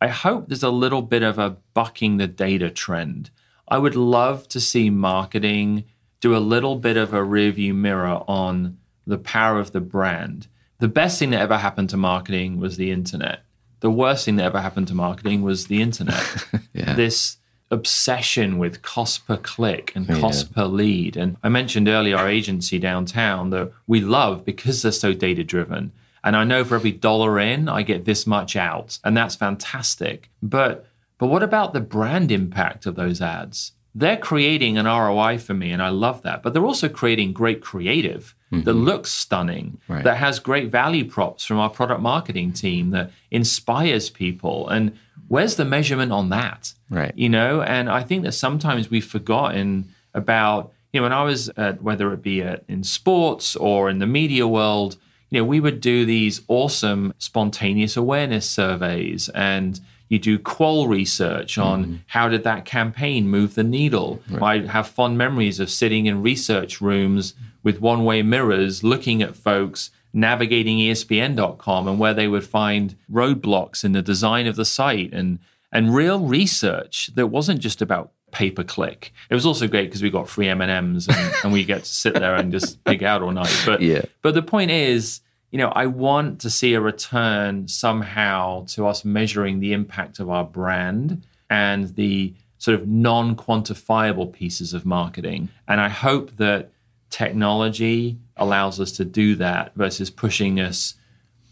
I 0.00 0.08
hope 0.08 0.48
there's 0.48 0.62
a 0.62 0.70
little 0.70 1.02
bit 1.02 1.22
of 1.22 1.38
a 1.38 1.56
bucking 1.72 2.18
the 2.18 2.26
data 2.26 2.70
trend. 2.70 3.30
I 3.68 3.78
would 3.78 3.96
love 3.96 4.46
to 4.48 4.60
see 4.60 4.90
marketing 4.90 5.84
do 6.20 6.36
a 6.36 6.38
little 6.38 6.76
bit 6.76 6.96
of 6.96 7.12
a 7.12 7.20
rearview 7.20 7.74
mirror 7.74 8.22
on 8.28 8.78
the 9.06 9.18
power 9.18 9.58
of 9.58 9.72
the 9.72 9.80
brand. 9.80 10.48
The 10.78 10.88
best 10.88 11.18
thing 11.18 11.30
that 11.30 11.40
ever 11.40 11.56
happened 11.56 11.90
to 11.90 11.96
marketing 11.96 12.60
was 12.60 12.76
the 12.76 12.90
internet. 12.90 13.42
The 13.80 13.90
worst 13.90 14.24
thing 14.24 14.36
that 14.36 14.44
ever 14.44 14.60
happened 14.60 14.88
to 14.88 14.94
marketing 14.94 15.42
was 15.42 15.66
the 15.66 15.82
internet. 15.82 16.46
yeah. 16.72 16.94
This 16.94 17.38
obsession 17.70 18.58
with 18.58 18.82
cost 18.82 19.26
per 19.26 19.36
click 19.36 19.92
and 19.94 20.08
cost 20.08 20.48
yeah. 20.48 20.54
per 20.54 20.64
lead. 20.66 21.16
And 21.16 21.36
I 21.42 21.48
mentioned 21.48 21.88
earlier 21.88 22.16
our 22.16 22.28
agency 22.28 22.78
downtown 22.78 23.50
that 23.50 23.72
we 23.86 24.00
love 24.00 24.44
because 24.44 24.82
they're 24.82 24.92
so 24.92 25.12
data 25.12 25.42
driven. 25.42 25.92
And 26.22 26.36
I 26.36 26.44
know 26.44 26.64
for 26.64 26.76
every 26.76 26.92
dollar 26.92 27.38
in, 27.38 27.68
I 27.68 27.82
get 27.82 28.04
this 28.04 28.26
much 28.26 28.56
out. 28.56 28.98
And 29.04 29.16
that's 29.16 29.36
fantastic. 29.36 30.30
But 30.42 30.86
but 31.18 31.28
what 31.28 31.42
about 31.42 31.72
the 31.72 31.80
brand 31.80 32.30
impact 32.30 32.84
of 32.86 32.94
those 32.94 33.22
ads? 33.22 33.72
They're 33.94 34.18
creating 34.18 34.76
an 34.76 34.84
ROI 34.84 35.38
for 35.38 35.54
me, 35.54 35.72
and 35.72 35.82
I 35.82 35.88
love 35.88 36.20
that. 36.22 36.42
But 36.42 36.52
they're 36.52 36.66
also 36.66 36.88
creating 36.88 37.32
great 37.32 37.62
creative 37.62 38.34
mm-hmm. 38.52 38.64
that 38.64 38.72
looks 38.72 39.10
stunning, 39.10 39.78
right. 39.88 40.04
that 40.04 40.16
has 40.16 40.38
great 40.38 40.70
value 40.70 41.04
props 41.04 41.44
from 41.44 41.58
our 41.58 41.70
product 41.70 42.00
marketing 42.00 42.52
team 42.52 42.90
that 42.90 43.10
inspires 43.30 44.10
people. 44.10 44.68
And 44.68 44.96
where's 45.28 45.56
the 45.56 45.64
measurement 45.64 46.12
on 46.12 46.28
that? 46.30 46.74
Right. 46.90 47.12
You 47.16 47.28
know, 47.28 47.62
and 47.62 47.90
I 47.90 48.02
think 48.02 48.22
that 48.24 48.32
sometimes 48.32 48.90
we've 48.90 49.06
forgotten 49.06 49.92
about, 50.14 50.72
you 50.92 51.00
know, 51.00 51.04
when 51.04 51.12
I 51.12 51.24
was 51.24 51.48
at, 51.56 51.82
whether 51.82 52.12
it 52.12 52.22
be 52.22 52.42
at, 52.42 52.64
in 52.68 52.84
sports 52.84 53.56
or 53.56 53.90
in 53.90 53.98
the 53.98 54.06
media 54.06 54.46
world, 54.46 54.96
you 55.30 55.40
know, 55.40 55.44
we 55.44 55.60
would 55.60 55.80
do 55.80 56.04
these 56.04 56.42
awesome 56.48 57.12
spontaneous 57.18 57.96
awareness 57.96 58.48
surveys 58.48 59.28
and 59.30 59.80
you 60.08 60.20
do 60.20 60.38
qual 60.38 60.86
research 60.86 61.58
on 61.58 61.84
mm 61.84 61.98
how 62.10 62.28
did 62.28 62.44
that 62.44 62.64
campaign 62.64 63.28
move 63.28 63.56
the 63.56 63.64
needle. 63.64 64.22
Right. 64.30 64.64
I 64.64 64.66
have 64.68 64.86
fond 64.86 65.18
memories 65.18 65.60
of 65.60 65.68
sitting 65.68 66.06
in 66.06 66.22
research 66.22 66.80
rooms 66.80 67.34
with 67.66 67.80
one-way 67.80 68.22
mirrors 68.22 68.84
looking 68.84 69.20
at 69.20 69.34
folks 69.34 69.90
navigating 70.12 70.78
ESPN.com 70.78 71.88
and 71.88 71.98
where 71.98 72.14
they 72.14 72.28
would 72.28 72.46
find 72.46 72.94
roadblocks 73.10 73.82
in 73.82 73.90
the 73.90 74.00
design 74.00 74.46
of 74.46 74.54
the 74.54 74.64
site 74.64 75.12
and 75.12 75.40
and 75.72 75.92
real 75.92 76.20
research 76.20 77.10
that 77.16 77.26
wasn't 77.26 77.58
just 77.58 77.82
about 77.82 78.12
pay 78.30 78.52
per 78.52 78.62
click. 78.62 79.12
It 79.28 79.34
was 79.34 79.44
also 79.44 79.66
great 79.66 79.86
because 79.86 80.00
we 80.00 80.10
got 80.10 80.28
free 80.28 80.48
M 80.48 80.60
and 80.60 80.70
M's 80.70 81.08
and 81.42 81.52
we 81.52 81.64
get 81.64 81.82
to 81.82 81.92
sit 81.92 82.14
there 82.14 82.36
and 82.36 82.52
just 82.52 82.84
pig 82.84 83.02
out 83.02 83.20
all 83.20 83.32
night. 83.32 83.60
But 83.66 83.82
yeah. 83.82 84.02
but 84.22 84.34
the 84.34 84.42
point 84.42 84.70
is, 84.70 85.20
you 85.50 85.58
know, 85.58 85.70
I 85.70 85.86
want 85.86 86.40
to 86.42 86.50
see 86.50 86.72
a 86.74 86.80
return 86.80 87.66
somehow 87.66 88.64
to 88.66 88.86
us 88.86 89.04
measuring 89.04 89.58
the 89.58 89.72
impact 89.72 90.20
of 90.20 90.30
our 90.30 90.44
brand 90.44 91.24
and 91.50 91.96
the 91.96 92.32
sort 92.58 92.76
of 92.76 92.86
non 92.86 93.34
quantifiable 93.34 94.32
pieces 94.32 94.72
of 94.72 94.86
marketing. 94.86 95.48
And 95.66 95.80
I 95.80 95.88
hope 95.88 96.36
that 96.36 96.70
technology 97.10 98.18
allows 98.36 98.80
us 98.80 98.92
to 98.92 99.04
do 99.04 99.34
that 99.36 99.74
versus 99.74 100.10
pushing 100.10 100.60
us 100.60 100.94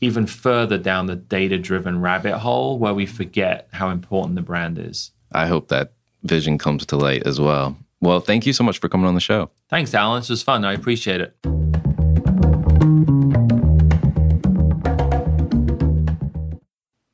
even 0.01 0.27
further 0.27 0.77
down 0.77 1.07
the 1.07 1.17
data 1.17 1.59
driven 1.59 2.01
rabbit 2.01 2.39
hole 2.39 2.79
where 2.79 2.95
we 2.95 3.07
forget 3.07 3.69
how 3.73 3.89
important 3.89 4.35
the 4.35 4.43
brand 4.43 4.79
is. 4.79 5.13
I 5.33 5.47
hope 5.47 5.69
that 5.69 5.93
vision 6.23 6.59
comes 6.59 6.85
to 6.87 6.97
light 6.97 7.27
as 7.27 7.41
well. 7.41 7.77
Well, 8.01 8.21
thank 8.21 8.47
you 8.47 8.53
so 8.53 8.65
much 8.65 8.79
for 8.79 8.89
coming 8.89 9.07
on 9.07 9.15
the 9.15 9.21
show. 9.21 9.51
Thanks, 9.71 9.95
Alan. 9.95 10.21
This 10.21 10.29
was 10.29 10.43
fun. 10.43 10.65
I 10.65 10.75
appreciate 10.75 11.21
it. 11.23 11.35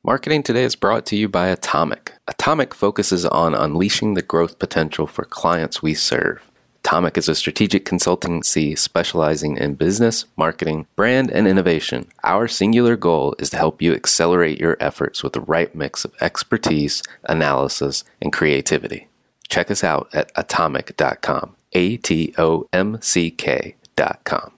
Marketing 0.03 0.43
Today 0.43 0.63
is 0.63 0.75
brought 0.75 1.05
to 1.05 1.15
you 1.15 1.29
by 1.29 1.47
Atomic. 1.47 2.13
Atomic 2.27 2.73
focuses 2.73 3.25
on 3.25 3.55
unleashing 3.55 4.15
the 4.15 4.21
growth 4.21 4.59
potential 4.59 5.07
for 5.07 5.23
clients 5.23 5.81
we 5.81 5.93
serve. 5.93 6.50
Atomic 6.83 7.15
is 7.15 7.29
a 7.29 7.35
strategic 7.35 7.85
consultancy 7.85 8.77
specializing 8.77 9.55
in 9.55 9.75
business, 9.75 10.25
marketing, 10.35 10.87
brand, 10.95 11.29
and 11.29 11.47
innovation. 11.47 12.07
Our 12.23 12.47
singular 12.47 12.97
goal 12.97 13.35
is 13.37 13.51
to 13.51 13.57
help 13.57 13.83
you 13.83 13.93
accelerate 13.93 14.59
your 14.59 14.77
efforts 14.79 15.23
with 15.23 15.33
the 15.33 15.41
right 15.41 15.73
mix 15.75 16.05
of 16.05 16.13
expertise, 16.21 17.03
analysis, 17.25 18.03
and 18.19 18.33
creativity. 18.33 19.07
Check 19.47 19.69
us 19.69 19.83
out 19.83 20.09
at 20.11 20.33
atomic.com. 20.33 21.55
A 21.73 21.97
T 21.97 22.33
O 22.37 22.67
M 22.73 22.97
C 22.99 23.29
K.com. 23.29 24.51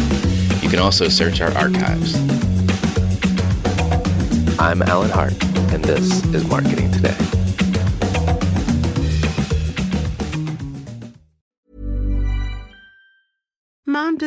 You 0.62 0.70
can 0.70 0.80
also 0.80 1.08
search 1.08 1.42
our 1.42 1.52
archives. 1.58 2.45
I'm 4.66 4.82
Alan 4.82 5.12
Hart, 5.12 5.34
and 5.72 5.86
this 5.86 6.26
is 6.34 6.44
Marketing 6.44 6.90
Today. 6.90 7.35